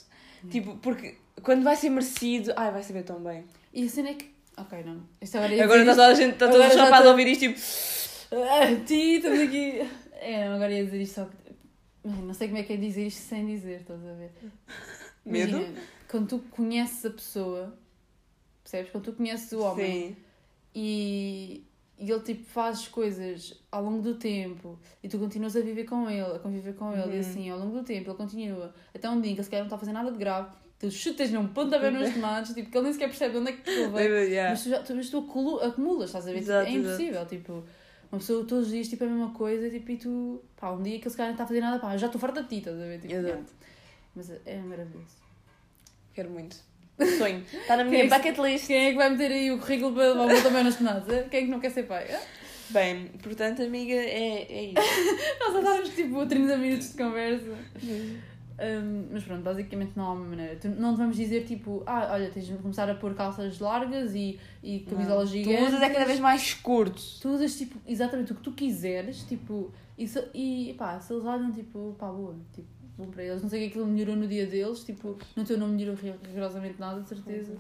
Tipo, 0.49 0.77
porque 0.77 1.17
quando 1.43 1.63
vai 1.63 1.77
ser 1.77 1.91
merecido, 1.91 2.53
ai, 2.57 2.71
vai 2.71 2.83
saber 2.83 3.03
tão 3.03 3.21
bem. 3.23 3.45
E 3.75 3.85
a 3.85 3.89
cena 3.89 4.11
é 4.11 4.15
que. 4.15 4.31
Ok, 4.57 4.83
não. 4.85 5.03
Isto 5.21 5.37
agora 5.39 5.55
ia 5.55 5.65
Agora 5.65 5.81
está 5.81 5.93
toda 5.95 6.07
a 6.09 6.15
gente, 6.15 6.33
está 6.35 6.47
a 6.47 6.53
já 6.53 6.71
chapada 6.71 7.03
tô- 7.03 7.09
a 7.09 7.11
ouvir 7.13 7.27
isto, 7.29 7.41
tipo. 7.41 7.55
isto- 7.59 8.37
Ah, 8.37 8.85
ti, 8.87 9.17
estamos 9.17 9.41
aqui. 9.41 9.81
É, 10.23 10.47
não, 10.47 10.57
agora 10.57 10.71
ia 10.71 10.85
dizer 10.85 11.01
isto 11.01 11.15
só 11.15 11.31
Não 12.05 12.35
sei 12.35 12.49
como 12.49 12.59
é 12.61 12.63
que 12.63 12.75
é 12.75 12.77
dizer 12.77 13.07
isto 13.07 13.21
sem 13.21 13.47
dizer, 13.47 13.81
estás 13.81 14.01
a 14.05 14.13
ver? 14.13 14.31
Medo? 15.25 15.57
Imagina, 15.57 15.81
quando 16.09 16.29
tu 16.29 16.39
conheces 16.51 17.07
a 17.07 17.11
pessoa, 17.11 17.75
percebes? 18.63 18.91
Quando 18.93 19.05
tu 19.05 19.13
conheces 19.15 19.51
o 19.53 19.61
homem 19.61 20.09
Sim. 20.09 20.17
e, 20.75 21.65
e 22.01 22.11
ele 22.11 22.21
tipo 22.21 22.45
faz 22.45 22.89
coisas 22.89 23.63
ao 23.71 23.85
longo 23.85 24.01
do 24.03 24.15
tempo 24.15 24.79
e 25.03 25.09
tu 25.09 25.19
continuas 25.19 25.55
a 25.55 25.61
viver 25.61 25.85
com 25.85 26.09
ele, 26.09 26.35
a 26.37 26.39
conviver 26.39 26.75
com 26.75 26.93
ele, 26.93 27.03
e 27.03 27.15
Uhum. 27.15 27.21
assim, 27.21 27.51
ao 27.51 27.59
longo 27.59 27.77
do 27.79 27.85
tempo 27.85 28.09
ele 28.11 28.17
continua 28.17 28.75
até 28.95 29.09
um 29.11 29.21
dia 29.21 29.33
que 29.33 29.37
ele 29.39 29.45
sequer 29.45 29.59
não 29.59 29.67
está 29.67 29.77
a 29.77 29.79
fazer 29.79 29.93
nada 29.93 30.11
de 30.11 30.17
grave, 30.19 30.49
tu 30.79 30.91
chutas-lhe 30.91 31.37
um 31.37 31.47
pontapé 31.49 31.91
nos 31.91 32.09
tomates, 32.15 32.55
tipo, 32.55 32.71
que 32.71 32.77
ele 32.79 32.85
nem 32.85 32.93
sequer 32.95 33.09
percebe 33.09 33.33
de 33.35 33.39
onde 33.41 33.51
é 33.51 33.53
que 33.53 33.63
tu 33.63 33.91
veio. 33.91 34.15
Yeah. 34.25 34.51
Mas 34.51 34.63
tu, 34.63 34.69
já, 34.71 34.83
tu, 34.83 34.95
mas 34.95 35.11
tu 35.11 35.19
acumulas, 35.63 36.09
estás 36.09 36.27
a 36.27 36.33
ver? 36.33 36.39
Tipo, 36.41 36.51
Exato, 36.51 36.69
é 36.69 36.73
impossível, 36.73 37.27
tipo, 37.27 37.53
uma 38.11 38.19
pessoa 38.19 38.45
todos 38.47 38.65
os 38.67 38.73
dias, 38.73 38.89
tipo, 38.89 39.05
é 39.05 39.07
a 39.07 39.11
mesma 39.11 39.31
coisa, 39.35 39.69
tipo, 39.69 39.91
e 39.91 39.97
tu, 39.99 40.43
pá, 40.57 40.71
um 40.73 40.83
dia 40.83 40.99
que 40.99 41.05
ele 41.05 41.11
se 41.11 41.17
calhar 41.19 41.29
não 41.29 41.35
está 41.35 41.45
a 41.45 41.47
fazer 41.47 41.61
nada, 41.61 41.79
pá, 41.79 41.95
já 41.99 42.07
estou 42.07 42.19
farta 42.21 42.43
de 42.43 42.49
ti, 42.49 42.57
estás 42.59 42.77
a 42.77 42.85
ver? 42.85 42.99
Tipo, 42.99 43.13
Exato. 43.13 43.27
yeah. 43.29 43.45
Mas 44.17 44.31
é 44.47 44.57
maravilhoso. 44.63 45.17
Quero 46.15 46.31
muito. 46.31 46.57
Sonho. 47.19 47.43
Está 47.53 47.77
na 47.77 47.83
Quem 47.85 47.91
minha 47.93 48.05
é 48.05 48.09
que- 48.09 48.15
bucket 48.31 48.39
list. 48.39 48.67
Quem 48.67 48.87
é 48.87 48.91
que 48.91 48.97
vai 48.97 49.11
meter 49.11 49.31
aí 49.33 49.51
o 49.53 49.59
currículo 49.59 49.95
para 49.95 50.13
levar 50.13 50.35
o 50.39 50.43
também 50.43 50.65
nas 50.65 50.77
tomates? 50.77 51.09
eh? 51.09 51.27
Quem 51.31 51.41
é 51.41 51.43
que 51.45 51.51
não 51.51 51.61
quer 51.61 51.71
ser 51.71 51.85
pai? 51.85 52.05
eh? 52.09 52.21
Bem, 52.71 53.07
portanto, 53.23 53.63
amiga, 53.63 53.95
é, 53.95 54.47
é 54.49 54.65
isso. 54.67 54.75
Nós 55.41 55.57
andámos 55.57 55.89
tipo 55.91 56.25
30 56.27 56.57
minutos 56.57 56.93
de 56.93 56.97
conversa. 56.97 57.47
Um, 58.63 59.07
mas 59.11 59.25
pronto, 59.25 59.43
basicamente 59.43 59.93
não 59.97 60.05
há 60.05 60.13
uma 60.13 60.27
maneira. 60.27 60.55
Tu- 60.57 60.69
Não 60.69 60.93
te 60.95 60.99
vamos 60.99 61.17
dizer 61.17 61.45
tipo, 61.47 61.83
ah, 61.87 62.11
olha, 62.13 62.29
tens 62.31 62.47
de 62.47 62.55
começar 62.59 62.89
a 62.91 62.95
pôr 62.95 63.15
calças 63.15 63.59
largas 63.59 64.15
e, 64.15 64.39
e 64.63 64.81
camisolas 64.81 65.31
Tu 65.31 65.39
gigantes. 65.39 65.69
usas 65.69 65.83
é 65.83 65.89
cada 65.89 66.05
vez 66.05 66.21
mais 66.21 66.53
curto. 66.55 67.01
Tu 67.23 67.29
usas 67.31 67.57
tipo 67.57 67.79
exatamente 67.89 68.33
o 68.33 68.35
que 68.35 68.43
tu 68.43 68.53
quiseres, 68.53 69.23
tipo, 69.23 69.73
e, 69.99 70.05
e 70.71 70.75
pá, 70.75 71.01
se 71.01 71.11
eles 71.13 71.25
olham 71.25 71.51
tipo, 71.51 71.97
pá, 71.99 72.09
boa, 72.09 72.37
tipo, 72.55 72.69
bom 73.01 73.11
para 73.11 73.23
eles. 73.25 73.43
Não 73.43 73.49
sei 73.51 73.59
o 73.59 73.61
que 73.63 73.67
é 73.67 73.69
aquilo 73.71 73.87
melhorou 73.87 74.17
no 74.17 74.27
dia 74.29 74.47
deles, 74.47 74.85
tipo, 74.85 75.19
no 75.37 75.45
teu 75.45 75.59
não 75.59 75.69
melhorou 75.69 75.95
ri- 75.95 76.15
rigorosamente 76.29 76.79
nada, 76.79 77.01
de 77.01 77.09
certeza. 77.09 77.55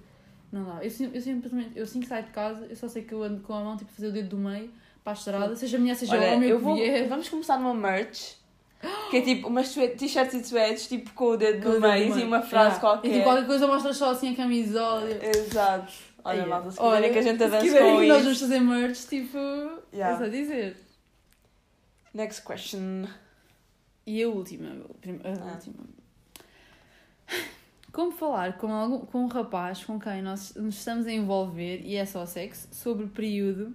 Não 0.52 0.64
dá. 0.64 0.74
Eu, 0.84 0.90
eu 1.14 1.20
simplesmente, 1.20 1.70
eu 1.76 1.84
assim 1.84 2.00
que 2.00 2.06
saio 2.06 2.24
de 2.24 2.30
casa, 2.30 2.66
eu 2.68 2.76
só 2.76 2.88
sei 2.88 3.02
que 3.02 3.12
eu 3.14 3.22
ando 3.22 3.40
com 3.42 3.52
a 3.54 3.60
mão, 3.62 3.76
tipo, 3.76 3.90
fazer 3.92 4.08
o 4.08 4.12
dedo 4.12 4.30
do 4.30 4.38
meio 4.38 4.70
para 5.04 5.12
a 5.12 5.16
estrada, 5.16 5.56
seja 5.56 5.78
mulher, 5.78 5.94
seja 5.96 6.16
Olha, 6.16 6.32
homem, 6.34 6.48
eu 6.48 6.58
vou, 6.58 6.74
vier. 6.74 7.08
vamos 7.08 7.28
começar 7.28 7.58
numa 7.58 7.74
merch. 7.74 8.38
Que 9.10 9.18
é 9.18 9.20
tipo 9.22 9.48
umas 9.48 9.74
t-shirts 9.74 10.32
e 10.34 10.38
sweats, 10.40 10.88
tipo 10.88 11.12
com 11.12 11.24
o 11.32 11.36
dedo 11.36 11.62
Com 11.62 11.68
o 11.68 11.72
do 11.74 11.80
dedo 11.80 11.82
do 11.82 11.88
meio 11.92 12.06
e 12.12 12.14
meio. 12.14 12.26
uma 12.26 12.40
frase 12.40 12.76
Yeah. 12.76 12.80
qualquer. 12.80 13.08
E 13.08 13.12
tipo, 13.12 13.24
qualquer 13.24 13.46
coisa 13.46 13.66
mostras 13.66 13.96
só 13.98 14.10
assim 14.10 14.32
a 14.32 14.36
camisola. 14.36 15.06
Exato. 15.22 15.92
Olha, 16.24 16.42
Aí, 16.44 16.48
malta, 16.48 16.70
se 16.70 16.80
olha, 16.80 17.10
que 17.10 17.18
a 17.18 17.22
gente 17.22 17.38
quiserem 17.60 17.94
com 17.94 18.00
que 18.00 18.06
nós 18.08 18.22
vamos 18.22 18.40
fazer 18.40 18.60
merch, 18.60 19.06
tipo, 19.08 19.38
Yeah. 19.92 20.14
é 20.14 20.18
só 20.18 20.28
dizer. 20.28 20.76
Next 22.14 22.42
question. 22.42 23.04
E 24.06 24.22
a 24.22 24.28
última, 24.28 24.68
a 24.70 25.28
Ah. 25.28 25.52
última. 25.54 25.84
Como 27.92 28.12
falar 28.12 28.56
com, 28.56 28.72
algum, 28.72 29.00
com 29.00 29.24
um 29.24 29.26
rapaz 29.26 29.84
com 29.84 29.98
quem 29.98 30.22
nós 30.22 30.54
nos 30.54 30.76
estamos 30.76 31.06
a 31.06 31.12
envolver 31.12 31.80
e 31.84 31.96
é 31.96 32.06
só 32.06 32.24
sexo 32.24 32.68
sobre 32.72 33.04
o 33.04 33.08
período? 33.08 33.74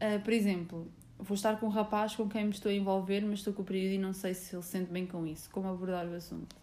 Ah, 0.00 0.20
por 0.22 0.32
exemplo, 0.32 0.86
vou 1.18 1.34
estar 1.34 1.58
com 1.58 1.66
um 1.66 1.70
rapaz 1.70 2.14
com 2.14 2.28
quem 2.28 2.44
me 2.44 2.50
estou 2.50 2.70
a 2.70 2.74
envolver, 2.74 3.20
mas 3.22 3.40
estou 3.40 3.52
com 3.52 3.62
o 3.62 3.64
período 3.64 3.92
e 3.94 3.98
não 3.98 4.12
sei 4.12 4.34
se 4.34 4.54
ele 4.54 4.62
se 4.62 4.68
sente 4.70 4.90
bem 4.90 5.04
com 5.04 5.26
isso. 5.26 5.50
Como 5.50 5.68
abordar 5.68 6.06
o 6.06 6.14
assunto? 6.14 6.54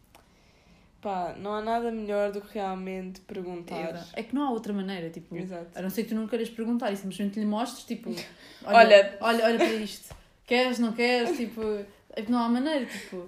Pá, 1.02 1.36
não 1.38 1.54
há 1.54 1.62
nada 1.62 1.92
melhor 1.92 2.32
do 2.32 2.42
que 2.42 2.54
realmente 2.56 3.20
perguntar. 3.22 3.90
Exato. 3.92 4.10
É 4.14 4.24
que 4.24 4.34
não 4.34 4.44
há 4.44 4.50
outra 4.52 4.74
maneira, 4.74 5.10
tipo, 5.10 5.36
Exato. 5.36 5.78
a 5.78 5.82
não 5.82 5.90
ser 5.90 6.04
que 6.04 6.10
tu 6.10 6.16
não 6.16 6.26
queiras 6.28 6.50
perguntar 6.50 6.92
e 6.92 6.96
simplesmente 6.96 7.38
lhe 7.40 7.46
mostres, 7.46 7.86
tipo, 7.86 8.10
Olha- 8.66 8.78
olha, 8.78 9.18
olha, 9.22 9.46
olha 9.46 9.58
para 9.58 9.74
isto, 9.74 10.16
queres, 10.46 10.80
não 10.80 10.94
queres, 10.94 11.38
tipo, 11.38 11.62
é 11.62 11.86
não 12.32 12.40
há 12.40 12.50
maneira, 12.50 12.86
tipo, 12.86 13.28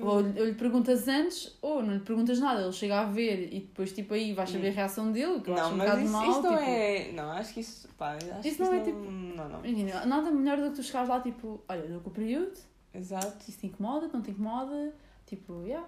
ou, 0.00 0.20
lhe- 0.20 0.40
ou 0.40 0.46
lhe 0.46 0.54
perguntas 0.54 1.06
antes, 1.08 1.56
ou 1.62 1.82
não 1.82 1.94
lhe 1.94 2.00
perguntas 2.00 2.38
nada, 2.40 2.62
ele 2.62 2.72
chega 2.72 3.00
a 3.00 3.04
ver 3.04 3.48
e 3.52 3.60
depois, 3.60 3.92
tipo, 3.92 4.14
aí 4.14 4.32
vais 4.32 4.50
saber 4.50 4.68
a 4.68 4.72
reação 4.72 5.12
dele, 5.12 5.40
que 5.40 5.50
eu 5.50 5.54
acho 5.54 5.62
Não, 5.64 5.72
um 5.72 5.76
mas 5.76 5.86
bocado 5.88 6.04
isso, 6.04 6.12
mal, 6.12 6.30
isso 6.30 6.42
não 6.42 6.50
tipo, 6.56 6.70
é. 6.70 7.12
Não, 7.12 7.30
acho 7.32 7.54
que 7.54 7.60
isso. 7.60 7.88
Pá, 7.96 8.12
acho 8.14 8.40
que 8.42 8.48
Isso 8.48 8.62
não 8.62 8.74
é 8.74 8.80
tipo- 8.80 8.98
Não, 9.10 9.48
não. 9.48 9.64
imagina, 9.64 10.06
nada 10.06 10.30
melhor 10.30 10.56
do 10.58 10.70
que 10.70 10.76
tu 10.76 10.82
chegares 10.82 11.08
lá, 11.08 11.20
tipo, 11.20 11.60
olha, 11.68 11.82
dou 11.88 12.00
com 12.00 12.10
o 12.10 12.12
período, 12.12 12.58
Exato. 12.92 13.36
isso 13.48 13.58
te 13.58 13.66
incomoda, 13.66 14.08
não 14.12 14.20
te 14.22 14.30
incomoda, 14.30 14.92
tipo, 15.26 15.62
yeah, 15.64 15.86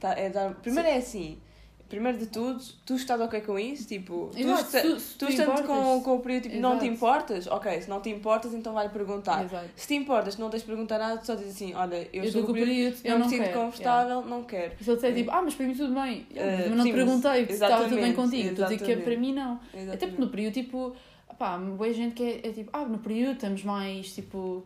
Tá, 0.00 0.12
é 0.12 0.28
dar... 0.28 0.54
Primeiro 0.56 0.88
é 0.88 0.96
assim. 0.98 1.40
Primeiro 1.88 2.18
de 2.18 2.26
tudo, 2.26 2.60
tu 2.84 2.94
estás 2.94 3.20
ok 3.20 3.40
com 3.42 3.56
isso? 3.58 3.86
Tipo, 3.86 4.30
tu, 4.32 4.38
Exato, 4.40 4.98
se 4.98 5.14
tu 5.14 5.26
tu 5.26 5.30
estando 5.30 5.62
com, 5.64 6.00
com 6.02 6.16
o 6.16 6.20
período, 6.20 6.42
tipo, 6.44 6.56
não 6.56 6.78
te 6.78 6.86
importas? 6.86 7.46
Ok, 7.46 7.80
se 7.82 7.88
não 7.88 8.00
te 8.00 8.10
importas, 8.10 8.52
então 8.54 8.74
vai 8.74 8.88
perguntar. 8.88 9.44
exato. 9.44 9.68
Se 9.76 9.86
te 9.86 9.94
importas, 9.94 10.36
não 10.36 10.50
tens 10.50 10.62
de 10.62 10.66
perguntar 10.66 10.98
nada, 10.98 11.16
tu 11.18 11.26
só 11.26 11.34
dizes 11.36 11.54
assim: 11.54 11.74
olha, 11.74 12.08
eu, 12.12 12.22
Eu 12.22 12.24
estou 12.24 12.42
com 12.44 12.50
o 12.50 12.54
período, 12.54 12.96
eu 13.04 13.12
eu 13.12 13.18
me 13.18 13.22
não 13.22 13.28
sinto 13.28 13.38
quero. 13.38 13.50
yeah. 13.50 13.64
confortável, 13.64 14.22
não 14.22 14.42
quero. 14.42 14.72
E 14.80 14.82
se 14.84 14.90
ele 14.90 14.96
disser 14.96 15.14
tipo, 15.14 15.30
ah, 15.30 15.42
mas 15.42 15.54
para 15.54 15.66
mim 15.66 15.74
tudo 15.74 15.94
bem. 15.94 16.26
Eh, 16.34 16.66
mas 16.68 16.76
não 16.76 16.84
sim, 16.84 16.90
te 16.90 16.94
perguntei 16.96 17.46
se 17.46 17.52
estava 17.52 17.84
tudo 17.84 18.00
bem 18.00 18.12
contigo. 18.14 18.48
Estou 18.48 18.64
a 18.64 18.68
dizer 18.68 18.84
que 18.84 18.92
é 18.92 18.96
para 18.96 19.16
mim 19.16 19.32
não. 19.32 19.52
Até 19.54 19.60
porque 19.70 19.78
Exatamente. 19.80 20.20
no 20.20 20.28
período, 20.28 20.54
tipo, 20.54 20.96
pá, 21.38 21.56
boa 21.56 21.92
gente 21.92 22.14
que 22.14 22.22
é, 22.24 22.48
é 22.48 22.52
tipo, 22.52 22.70
ah, 22.72 22.84
no 22.84 22.98
período 22.98 23.34
estamos 23.34 23.62
mais, 23.62 24.12
tipo, 24.12 24.64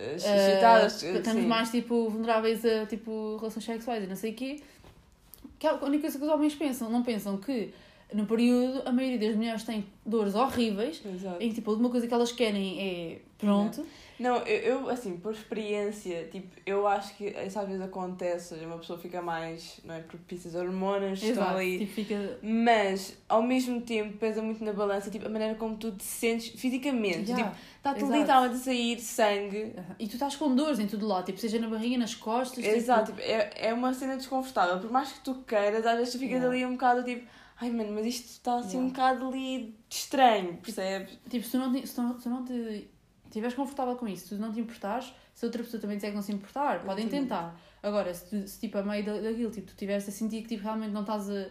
Eh, 0.00 0.12
eh, 0.12 0.14
excitadas, 0.14 1.02
eh, 1.02 1.16
estamos 1.18 1.42
sim. 1.42 1.48
mais, 1.48 1.70
tipo, 1.72 2.08
vulneráveis 2.08 2.64
a, 2.64 2.86
tipo, 2.86 3.36
relações 3.38 3.64
sexuais 3.64 4.04
e 4.04 4.06
não 4.06 4.14
sei 4.14 4.30
o 4.30 4.34
quê. 4.34 4.60
Que 5.58 5.66
é 5.66 5.70
a 5.70 5.74
única 5.74 6.02
coisa 6.02 6.18
que 6.18 6.24
os 6.24 6.30
homens 6.30 6.54
pensam. 6.54 6.90
Não 6.90 7.02
pensam 7.02 7.36
que 7.36 7.72
no 8.12 8.26
período 8.26 8.82
a 8.86 8.92
maioria 8.92 9.18
das 9.18 9.36
mulheres 9.36 9.64
tem 9.64 9.84
dores 10.04 10.34
horríveis 10.34 11.02
Exato. 11.04 11.42
em 11.42 11.48
que, 11.48 11.56
tipo, 11.56 11.70
a 11.70 11.72
última 11.72 11.90
coisa 11.90 12.06
que 12.06 12.14
elas 12.14 12.32
querem 12.32 12.80
é 12.80 13.18
pronto. 13.36 13.84
Não, 14.18 14.38
eu, 14.38 14.80
eu, 14.80 14.90
assim, 14.90 15.16
por 15.16 15.32
experiência, 15.32 16.28
tipo, 16.32 16.48
eu 16.66 16.86
acho 16.88 17.14
que 17.16 17.26
isso 17.28 17.58
às 17.58 17.66
vezes 17.68 17.80
acontece, 17.82 18.54
uma 18.56 18.78
pessoa 18.78 18.98
fica 18.98 19.22
mais, 19.22 19.78
não 19.84 19.94
é, 19.94 20.00
propícia 20.00 20.48
às 20.48 20.54
hormonas, 20.56 21.22
estão 21.22 21.44
Exato. 21.44 21.56
ali. 21.58 21.78
Tipo, 21.78 21.92
fica... 21.92 22.38
Mas, 22.42 23.16
ao 23.28 23.42
mesmo 23.42 23.80
tempo, 23.80 24.16
pesa 24.18 24.42
muito 24.42 24.64
na 24.64 24.72
balança, 24.72 25.10
tipo, 25.10 25.26
a 25.26 25.28
maneira 25.28 25.54
como 25.54 25.76
tu 25.76 25.92
te 25.92 26.02
sentes 26.02 26.48
fisicamente. 26.60 27.30
Yeah. 27.30 27.44
Tipo, 27.44 27.56
está-te 27.76 27.98
exato. 28.04 28.18
literalmente 28.18 28.54
a 28.56 28.58
sair 28.58 29.00
sangue. 29.00 29.72
E 29.98 30.08
tu 30.08 30.14
estás 30.14 30.34
com 30.34 30.54
dores 30.54 30.78
em 30.80 30.86
tudo 30.86 31.06
lá, 31.06 31.22
tipo, 31.22 31.38
seja 31.38 31.58
na 31.60 31.68
barriga, 31.68 31.96
nas 31.96 32.14
costas. 32.14 32.64
tipo, 32.64 32.76
Exato, 32.76 33.12
tipo, 33.12 33.20
é, 33.20 33.52
é 33.68 33.72
uma 33.72 33.94
cena 33.94 34.16
desconfortável. 34.16 34.80
Por 34.80 34.90
mais 34.90 35.12
que 35.12 35.20
tu 35.20 35.34
queiras, 35.46 35.86
às 35.86 35.96
vezes 35.96 36.12
tu 36.14 36.18
ficas 36.18 36.38
Yeah. 36.38 36.48
ali 36.48 36.66
um 36.66 36.72
bocado 36.72 37.04
tipo, 37.04 37.24
ai 37.60 37.70
mano, 37.70 37.92
mas 37.92 38.06
isto 38.06 38.26
está 38.26 38.56
assim 38.58 38.78
um 38.78 38.88
Yeah. 38.88 39.12
bocado 39.14 39.28
ali 39.28 39.74
estranho, 39.88 40.54
percebes? 40.56 41.16
Tipo, 41.30 41.44
se 41.44 41.50
tu 41.52 41.58
não 41.58 41.72
te, 41.72 41.86
se 41.86 41.94
tu 41.94 42.14
se 42.16 42.22
tu 42.24 42.28
não 42.30 42.44
te 42.44 42.88
estiveres 43.28 43.54
confortável 43.54 43.94
com 43.96 44.06
isso, 44.08 44.28
se 44.28 44.34
tu 44.36 44.40
não 44.40 44.52
te 44.52 44.60
importares, 44.60 45.12
se 45.34 45.44
outra 45.46 45.62
pessoa 45.62 45.80
também 45.80 45.96
disser 45.96 46.10
que 46.10 46.16
não 46.16 46.22
se 46.22 46.32
importar, 46.32 46.80
podem 46.84 47.04
Exatamente. 47.06 47.28
tentar. 47.28 47.60
Agora, 47.82 48.12
se, 48.12 48.24
tu, 48.28 48.48
se 48.48 48.58
tipo, 48.60 48.76
a 48.78 48.82
meio 48.82 49.04
da- 49.04 49.20
daquilo, 49.20 49.50
tipo, 49.50 49.66
tu 49.68 49.70
estiveres 49.70 50.08
a 50.08 50.10
sentir 50.12 50.42
que 50.42 50.48
tipo, 50.48 50.62
realmente 50.64 50.90
não 50.92 51.02
estás 51.02 51.30
a, 51.30 51.46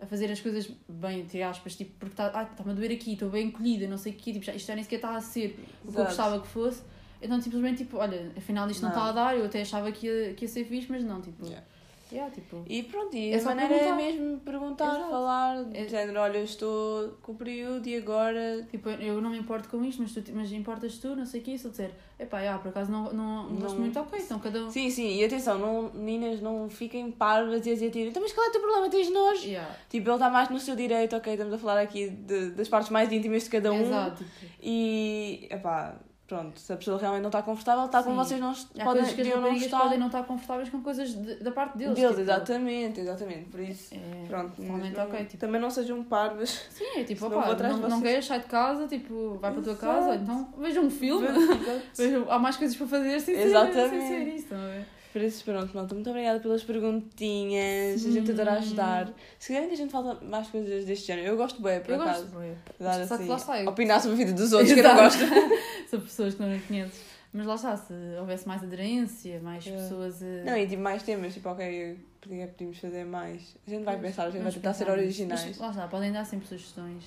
a 0.00 0.06
fazer 0.06 0.30
as 0.30 0.40
coisas 0.40 0.70
bem, 0.88 1.20
entre 1.20 1.42
aspas, 1.42 1.76
tipo, 1.76 1.92
porque 1.98 2.14
está 2.14 2.30
ah, 2.34 2.42
está-me 2.44 2.70
a 2.70 2.74
doer 2.74 2.92
aqui, 2.92 3.12
estou 3.12 3.28
bem 3.30 3.48
encolhida, 3.48 3.86
não 3.86 3.98
sei 3.98 4.12
o 4.12 4.16
quê, 4.16 4.32
tipo, 4.32 4.44
já, 4.44 4.54
isto 4.54 4.66
já 4.66 4.74
nem 4.74 4.84
sequer 4.84 4.96
está 4.96 5.14
a 5.16 5.20
ser 5.20 5.48
o 5.84 5.92
que 5.92 5.98
eu 5.98 6.02
Exato. 6.02 6.06
gostava 6.06 6.40
que 6.40 6.46
fosse. 6.48 6.82
Então, 7.20 7.40
simplesmente, 7.40 7.78
tipo, 7.84 7.96
olha, 7.96 8.30
afinal 8.36 8.68
isto 8.70 8.82
não, 8.82 8.90
Não. 8.90 8.96
está 8.98 9.08
a 9.08 9.12
dar, 9.12 9.36
eu 9.38 9.46
até 9.46 9.62
achava 9.62 9.90
que 9.90 10.06
ia, 10.06 10.34
que 10.34 10.44
ia 10.44 10.48
ser 10.48 10.64
fixe, 10.64 10.90
mas 10.90 11.02
não, 11.02 11.20
tipo, 11.20 11.44
Yeah. 11.46 11.66
Yeah, 12.12 12.30
tipo, 12.32 12.62
E 12.68 12.82
pronto, 12.84 13.16
e 13.16 13.32
É 13.32 13.38
a 13.38 13.42
maneira 13.42 13.74
perguntar. 13.74 13.92
é 13.92 13.96
mesmo 14.12 14.38
perguntar, 14.40 14.94
Exato. 14.96 15.10
falar, 15.10 15.66
É- 15.74 15.88
género, 15.88 16.20
olha, 16.20 16.38
eu 16.38 16.44
estou 16.44 17.10
com 17.22 17.32
o 17.32 17.34
período 17.34 17.86
e 17.86 17.96
agora. 17.96 18.66
Tipo, 18.70 18.88
eu 18.90 19.20
não 19.20 19.30
me 19.30 19.38
importo 19.38 19.68
com 19.68 19.84
isto, 19.84 20.02
mas, 20.02 20.12
tu, 20.12 20.22
mas 20.34 20.52
importas 20.52 20.98
tu, 20.98 21.14
não 21.16 21.26
sei 21.26 21.40
o 21.40 21.44
que, 21.44 21.58
se 21.58 21.64
eu 21.66 21.70
disser, 21.70 21.90
epá, 22.18 22.42
já, 22.42 22.58
por 22.58 22.68
acaso 22.68 22.90
não, 22.90 23.12
não, 23.12 23.48
não 23.50 23.56
gosto 23.60 23.78
muito, 23.78 23.98
ok, 23.98 24.18
então 24.20 24.38
cada 24.38 24.64
um. 24.64 24.70
Sim, 24.70 24.90
sim, 24.90 25.16
e 25.18 25.24
atenção, 25.24 25.58
não, 25.58 25.90
meninas, 25.92 26.40
não 26.40 26.68
fiquem 26.70 27.10
parvas 27.10 27.66
e 27.66 27.70
a 27.70 27.74
dizer, 27.74 27.90
tipo, 27.90 28.08
então, 28.08 28.22
mas 28.22 28.32
qual 28.32 28.46
é 28.46 28.48
o 28.48 28.52
teu 28.52 28.60
problema? 28.60 28.88
Tens 28.88 29.10
nojo? 29.10 29.44
Yeah. 29.46 29.74
Tipo, 29.90 30.08
ele 30.08 30.16
está 30.16 30.30
mais 30.30 30.48
no 30.48 30.58
seu 30.60 30.76
direito, 30.76 31.16
ok, 31.16 31.32
estamos 31.32 31.52
a 31.54 31.58
falar 31.58 31.80
aqui 31.80 32.08
de- 32.08 32.50
das 32.50 32.68
partes 32.68 32.90
mais 32.90 33.10
íntimas 33.12 33.44
de 33.44 33.50
cada 33.50 33.72
um. 33.72 33.80
Exato. 33.80 34.24
tipo, 34.24 34.46
E, 34.62 35.46
epá, 35.50 35.96
pronto, 36.26 36.58
se 36.58 36.72
a 36.72 36.76
pessoa 36.76 36.98
realmente 36.98 37.22
não 37.22 37.28
está 37.28 37.42
confortável, 37.42 37.84
está 37.86 38.02
Sim. 38.02 38.14
vocês 38.14 38.40
não 38.40 38.50
Há 38.50 38.54
podem, 38.84 38.84
coisas 39.02 39.12
que 39.12 39.20
as 39.22 39.28
não 39.40 39.52
estar. 39.54 39.78
podem 39.80 39.98
não 39.98 40.06
estar 40.06 40.22
confortáveis 40.24 40.68
com 40.68 40.80
coisas 40.82 41.14
de- 41.14 41.36
da 41.36 41.50
parte 41.52 41.78
deles. 41.78 41.94
Deles, 41.94 42.10
tipo, 42.10 42.20
exatamente, 42.22 43.00
exatamente. 43.00 43.44
Por 43.50 43.60
isso, 43.60 43.94
É, 43.94 44.26
pronto. 44.28 44.60
não- 44.62 45.04
ok. 45.04 45.24
Tipo, 45.26 45.36
Também 45.38 45.60
não 45.60 45.70
sejam 45.70 46.02
parvas. 46.04 46.66
sim, 46.70 46.84
é 47.00 47.04
tipo, 47.04 47.26
atrás 47.26 47.78
não, 47.78 47.88
não 47.88 48.00
queres, 48.00 48.24
sai 48.26 48.40
de 48.40 48.46
casa, 48.46 48.86
tipo, 48.88 49.38
vai 49.40 49.50
para 49.52 49.60
a 49.60 49.64
tua 49.64 49.72
Exato. 49.72 49.86
casa, 49.86 50.14
então 50.16 50.48
veja 50.58 50.80
um 50.80 50.90
filme, 50.90 51.26
Exato. 51.28 51.82
veja, 51.96 52.24
há 52.28 52.38
mais 52.38 52.56
coisas 52.56 52.76
para 52.76 52.86
fazer 52.86 53.20
sem 53.20 53.34
ser, 53.34 53.40
sem 53.40 53.50
Exatamente. 53.50 54.08
ser 54.08 54.28
isso, 54.34 54.54
não 54.54 54.64
é? 54.66 54.84
Por 55.12 55.22
isso, 55.22 55.42
pronto, 55.46 55.74
malta. 55.74 55.94
Muito 55.94 56.10
obrigada 56.10 56.38
pelas 56.40 56.62
perguntinhas. 56.62 58.04
A 58.04 58.10
gente 58.10 58.30
adora 58.32 58.52
ajudar. 58.54 59.06
Se 59.38 59.46
quiserem 59.46 59.68
que 59.68 59.74
a 59.74 59.76
gente 59.78 59.90
fale 59.90 60.14
mais 60.22 60.46
coisas 60.48 60.84
deste 60.84 61.06
género, 61.06 61.28
eu 61.28 61.36
gosto 61.38 61.62
bem, 61.62 61.80
por 61.80 61.92
Eu 61.94 62.02
acaso. 62.02 62.22
gosto, 62.24 62.34
bué. 62.34 62.52
Dar, 62.78 63.06
Só 63.06 63.16
que 63.16 63.32
assim, 63.32 63.66
opinar 63.66 63.98
sobre 64.00 64.14
a 64.14 64.18
vida 64.26 64.32
dos 64.34 64.52
outros, 64.52 64.72
que 64.74 64.80
eu 64.80 64.84
não 64.84 65.06
Exato. 65.06 65.18
gosto. 65.18 65.56
São 65.90 66.00
pessoas 66.00 66.34
que 66.34 66.42
não 66.42 66.48
me 66.48 66.60
conheces. 66.60 67.00
Mas 67.32 67.46
lá 67.46 67.54
está, 67.56 67.76
se 67.76 67.92
houvesse 68.18 68.48
mais 68.48 68.62
aderência, 68.62 69.40
mais 69.40 69.66
É. 69.66 69.70
pessoas 69.72 70.22
a. 70.22 70.26
Não, 70.44 70.56
e 70.56 70.66
tipo, 70.66 70.80
mais 70.82 71.02
temas, 71.02 71.34
tipo, 71.34 71.48
ok, 71.50 71.98
podia- 72.20 72.46
podíamos 72.48 72.78
fazer 72.78 73.04
mais. 73.04 73.56
A 73.66 73.70
gente 73.70 73.84
vai 73.84 73.96
Pois, 73.96 74.06
pensar, 74.08 74.22
a 74.26 74.30
gente 74.30 74.42
vai 74.42 74.52
tentar 74.52 74.72
ser 74.74 74.84
pensar 74.86 74.96
nisso. 74.96 75.06
originais. 75.06 75.44
Mas 75.46 75.58
lá 75.58 75.70
está, 75.70 75.86
podem 75.88 76.12
dar 76.12 76.24
sempre 76.24 76.46
sugestões, 76.48 77.04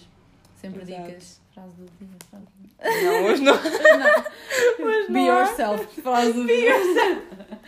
sempre 0.62 0.82
Exato. 0.84 1.08
dicas. 1.08 1.42
Frase 1.54 1.76
do 1.76 1.86
dia, 1.86 2.08
frase 2.30 2.46
do 2.46 2.68
dia. 2.68 3.12
Não, 3.12 3.26
hoje 3.26 3.42
não. 3.42 3.54
Não. 4.80 4.86
Mas 4.86 5.08
Be 5.08 5.14
não 5.14 5.26
yourself, 5.26 6.02
frase 6.02 6.34
do 6.34 6.46
dia. 6.46 6.74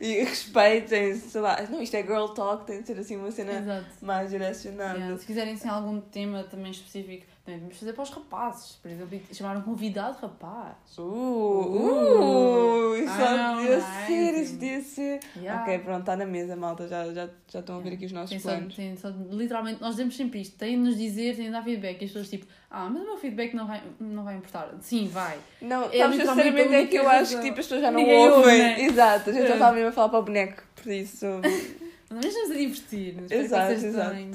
E 0.00 0.24
respeitem, 0.24 1.14
sei 1.14 1.40
lá. 1.40 1.62
Não, 1.70 1.80
isto 1.80 1.94
é 1.94 2.02
girl 2.02 2.26
talk, 2.28 2.66
tem 2.66 2.80
de 2.80 2.86
ser 2.88 2.98
assim 2.98 3.16
uma 3.16 3.30
cena 3.30 3.52
Exato. 3.52 3.86
mais 4.04 4.30
direcionada. 4.30 4.98
Yeah, 4.98 5.16
Se 5.16 5.24
quiserem 5.26 5.54
assim, 5.54 5.68
algum 5.68 6.00
tema 6.00 6.42
também 6.42 6.72
específico, 6.72 7.24
vamos 7.46 7.76
fazer 7.78 7.92
para 7.92 8.02
os 8.02 8.10
rapazes. 8.10 8.72
Por 8.82 8.90
exemplo, 8.90 9.20
chamar 9.32 9.56
um 9.56 9.62
convidado 9.62 10.18
rapaz. 10.22 10.76
Uh, 10.98 11.02
Uh. 11.02 12.90
uh, 12.92 12.96
isso 12.96 13.08
Ah, 13.12 13.18
só 13.18 13.36
não, 13.36 13.56
podia 13.56 13.80
ser, 14.06 14.34
isso 14.42 14.52
podia 14.54 14.80
ser. 14.82 15.20
Yeah. 15.36 15.62
Ok, 15.62 15.78
pronto, 15.80 16.00
está 16.00 16.16
na 16.16 16.24
mesa, 16.26 16.54
malta. 16.56 16.86
Já, 16.88 17.04
já, 17.12 17.28
já 17.48 17.60
estão 17.60 17.76
a 17.76 17.78
ver 17.80 17.84
Yeah. 17.90 17.96
aqui 17.96 18.06
os 18.06 18.12
nossos 18.12 18.30
Tem 18.30 18.38
só, 18.38 18.48
planos. 18.50 18.74
tem 18.76 18.96
só, 18.96 19.08
literalmente, 19.30 19.80
nós 19.80 19.90
dizemos 19.90 20.16
sempre 20.16 20.40
isto. 20.40 20.56
Tem 20.56 20.72
de 20.76 20.88
nos 20.88 20.96
dizer, 20.96 21.36
tem 21.36 21.46
de 21.46 21.50
dar 21.50 21.62
feedback. 21.64 22.00
E 22.00 22.04
as 22.04 22.10
pessoas 22.10 22.28
tipo, 22.30 22.46
ah, 22.70 22.88
mas 22.88 23.02
o 23.02 23.04
meu 23.06 23.16
feedback 23.16 23.54
não 23.54 23.66
vai, 23.66 23.82
não 24.00 24.24
vai 24.24 24.36
importar. 24.36 24.70
Sim, 24.80 25.08
vai. 25.08 25.38
Não, 25.60 25.84
É 25.90 25.98
sabes, 25.98 26.16
sinceramente 26.18 26.74
é 26.74 26.86
que 26.86 26.96
eu 26.96 27.08
acho 27.08 27.36
que 27.36 27.42
tipo, 27.42 27.58
as 27.60 27.66
pessoas 27.66 27.80
já 27.82 27.90
não 27.90 27.98
Ninguém 28.00 28.18
ouve, 28.28 28.36
ouvem. 28.36 28.58
né? 28.58 28.80
Exato, 28.82 29.30
a 29.30 29.32
gente 29.32 29.42
já 29.46 29.50
É. 29.50 29.54
está 29.54 29.72
mesmo 29.72 29.88
a 29.88 29.92
falar 29.92 30.08
para 30.10 30.18
o 30.18 30.22
boneco, 30.22 30.62
por 30.76 30.92
isso. 30.92 31.26
Mas 32.14 32.26
estamos 32.26 32.50
a 32.50 32.54
divertir. 32.54 33.14
Que 33.26 33.34
Exato, 33.34 33.72
exato. 33.72 34.10
também. 34.10 34.30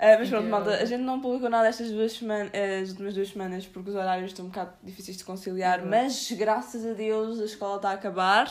Ah, 0.00 0.16
mas 0.18 0.28
pronto, 0.28 0.46
malta, 0.48 0.70
a 0.76 0.84
gente 0.84 1.02
não 1.02 1.20
publicou 1.20 1.50
nada 1.50 1.66
estas 1.68 1.90
duas 1.90 2.12
semanas, 2.12 2.52
as 2.82 2.90
últimas 2.90 3.14
duas 3.14 3.28
semanas 3.30 3.66
porque 3.66 3.90
os 3.90 3.96
horários 3.96 4.30
estão 4.30 4.44
um 4.44 4.48
bocado 4.48 4.72
difíceis 4.84 5.16
de 5.16 5.24
conciliar, 5.24 5.78
Exato. 5.80 5.90
mas 5.90 6.30
graças 6.32 6.86
a 6.86 6.92
Deus 6.92 7.40
a 7.40 7.44
escola 7.44 7.76
está 7.76 7.90
a 7.90 7.94
acabar 7.94 8.48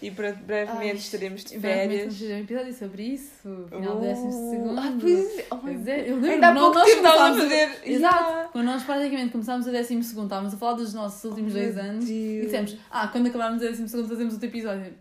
e 0.00 0.10
bre- 0.10 0.32
brevemente 0.32 0.90
Ai, 0.90 0.96
estaremos 0.96 1.44
de 1.44 1.58
Brevemente 1.58 1.88
férias. 1.98 2.14
fazer 2.18 2.34
um 2.34 2.38
episódio 2.38 2.74
sobre 2.74 3.02
isso. 3.02 3.66
Final 3.68 3.96
do 3.96 3.98
Uh, 3.98 4.00
décimo 4.00 4.32
segundo. 4.50 4.78
Ah, 4.80 4.92
pois 5.00 5.38
é, 5.38 5.46
oh 5.50 5.56
Pois 5.56 5.86
é, 5.88 6.00
eu 6.10 6.14
lembro. 6.14 6.30
Ainda 6.30 6.48
há 6.48 6.54
pouco 6.54 6.74
nós 6.78 6.88
tempo 6.94 7.06
a 7.06 7.12
fazer. 7.34 7.80
Exato. 7.84 8.22
Yeah. 8.30 8.48
Quando 8.52 8.64
nós 8.66 8.82
praticamente 8.84 9.32
começámos 9.32 9.66
o 9.66 9.72
décimo 9.72 10.02
segundo, 10.04 10.24
estávamos 10.26 10.54
a 10.54 10.56
falar 10.56 10.74
dos 10.74 10.94
nossos 10.94 11.24
últimos 11.24 11.52
Oh, 11.52 11.58
dois 11.58 11.76
anos. 11.76 12.04
E 12.08 12.12
Deus. 12.12 12.44
dissemos, 12.44 12.76
ah, 12.90 13.08
quando 13.08 13.26
acabarmos 13.26 13.60
o 13.60 13.66
décimo 13.66 13.88
segundo 13.88 14.08
fazemos 14.08 14.34
outro 14.34 14.48
episódio. 14.48 14.94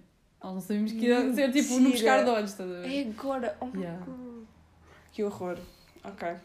Nós 0.43 0.53
não 0.55 0.61
sabíamos 0.61 0.91
que 0.91 1.05
ia 1.05 1.33
ser 1.33 1.51
tipo 1.51 1.79
no 1.79 1.91
pescar 1.91 2.23
de 2.25 2.29
olhos, 2.31 2.49
estás 2.51 2.69
a 2.69 2.73
ver? 2.81 2.87
É 2.97 3.01
agora. 3.09 3.55
Oh 3.61 3.77
Yeah. 3.77 4.03
God. 4.03 4.26
Que 5.17 5.23
horror. 5.23 5.57
Ok. 6.03 6.37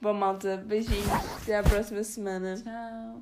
Bom, 0.00 0.14
malta, 0.14 0.56
beijinhos. 0.56 1.06
Até 1.42 1.58
à 1.58 1.62
próxima 1.62 2.02
semana. 2.02 2.54
Tchau. 2.56 3.20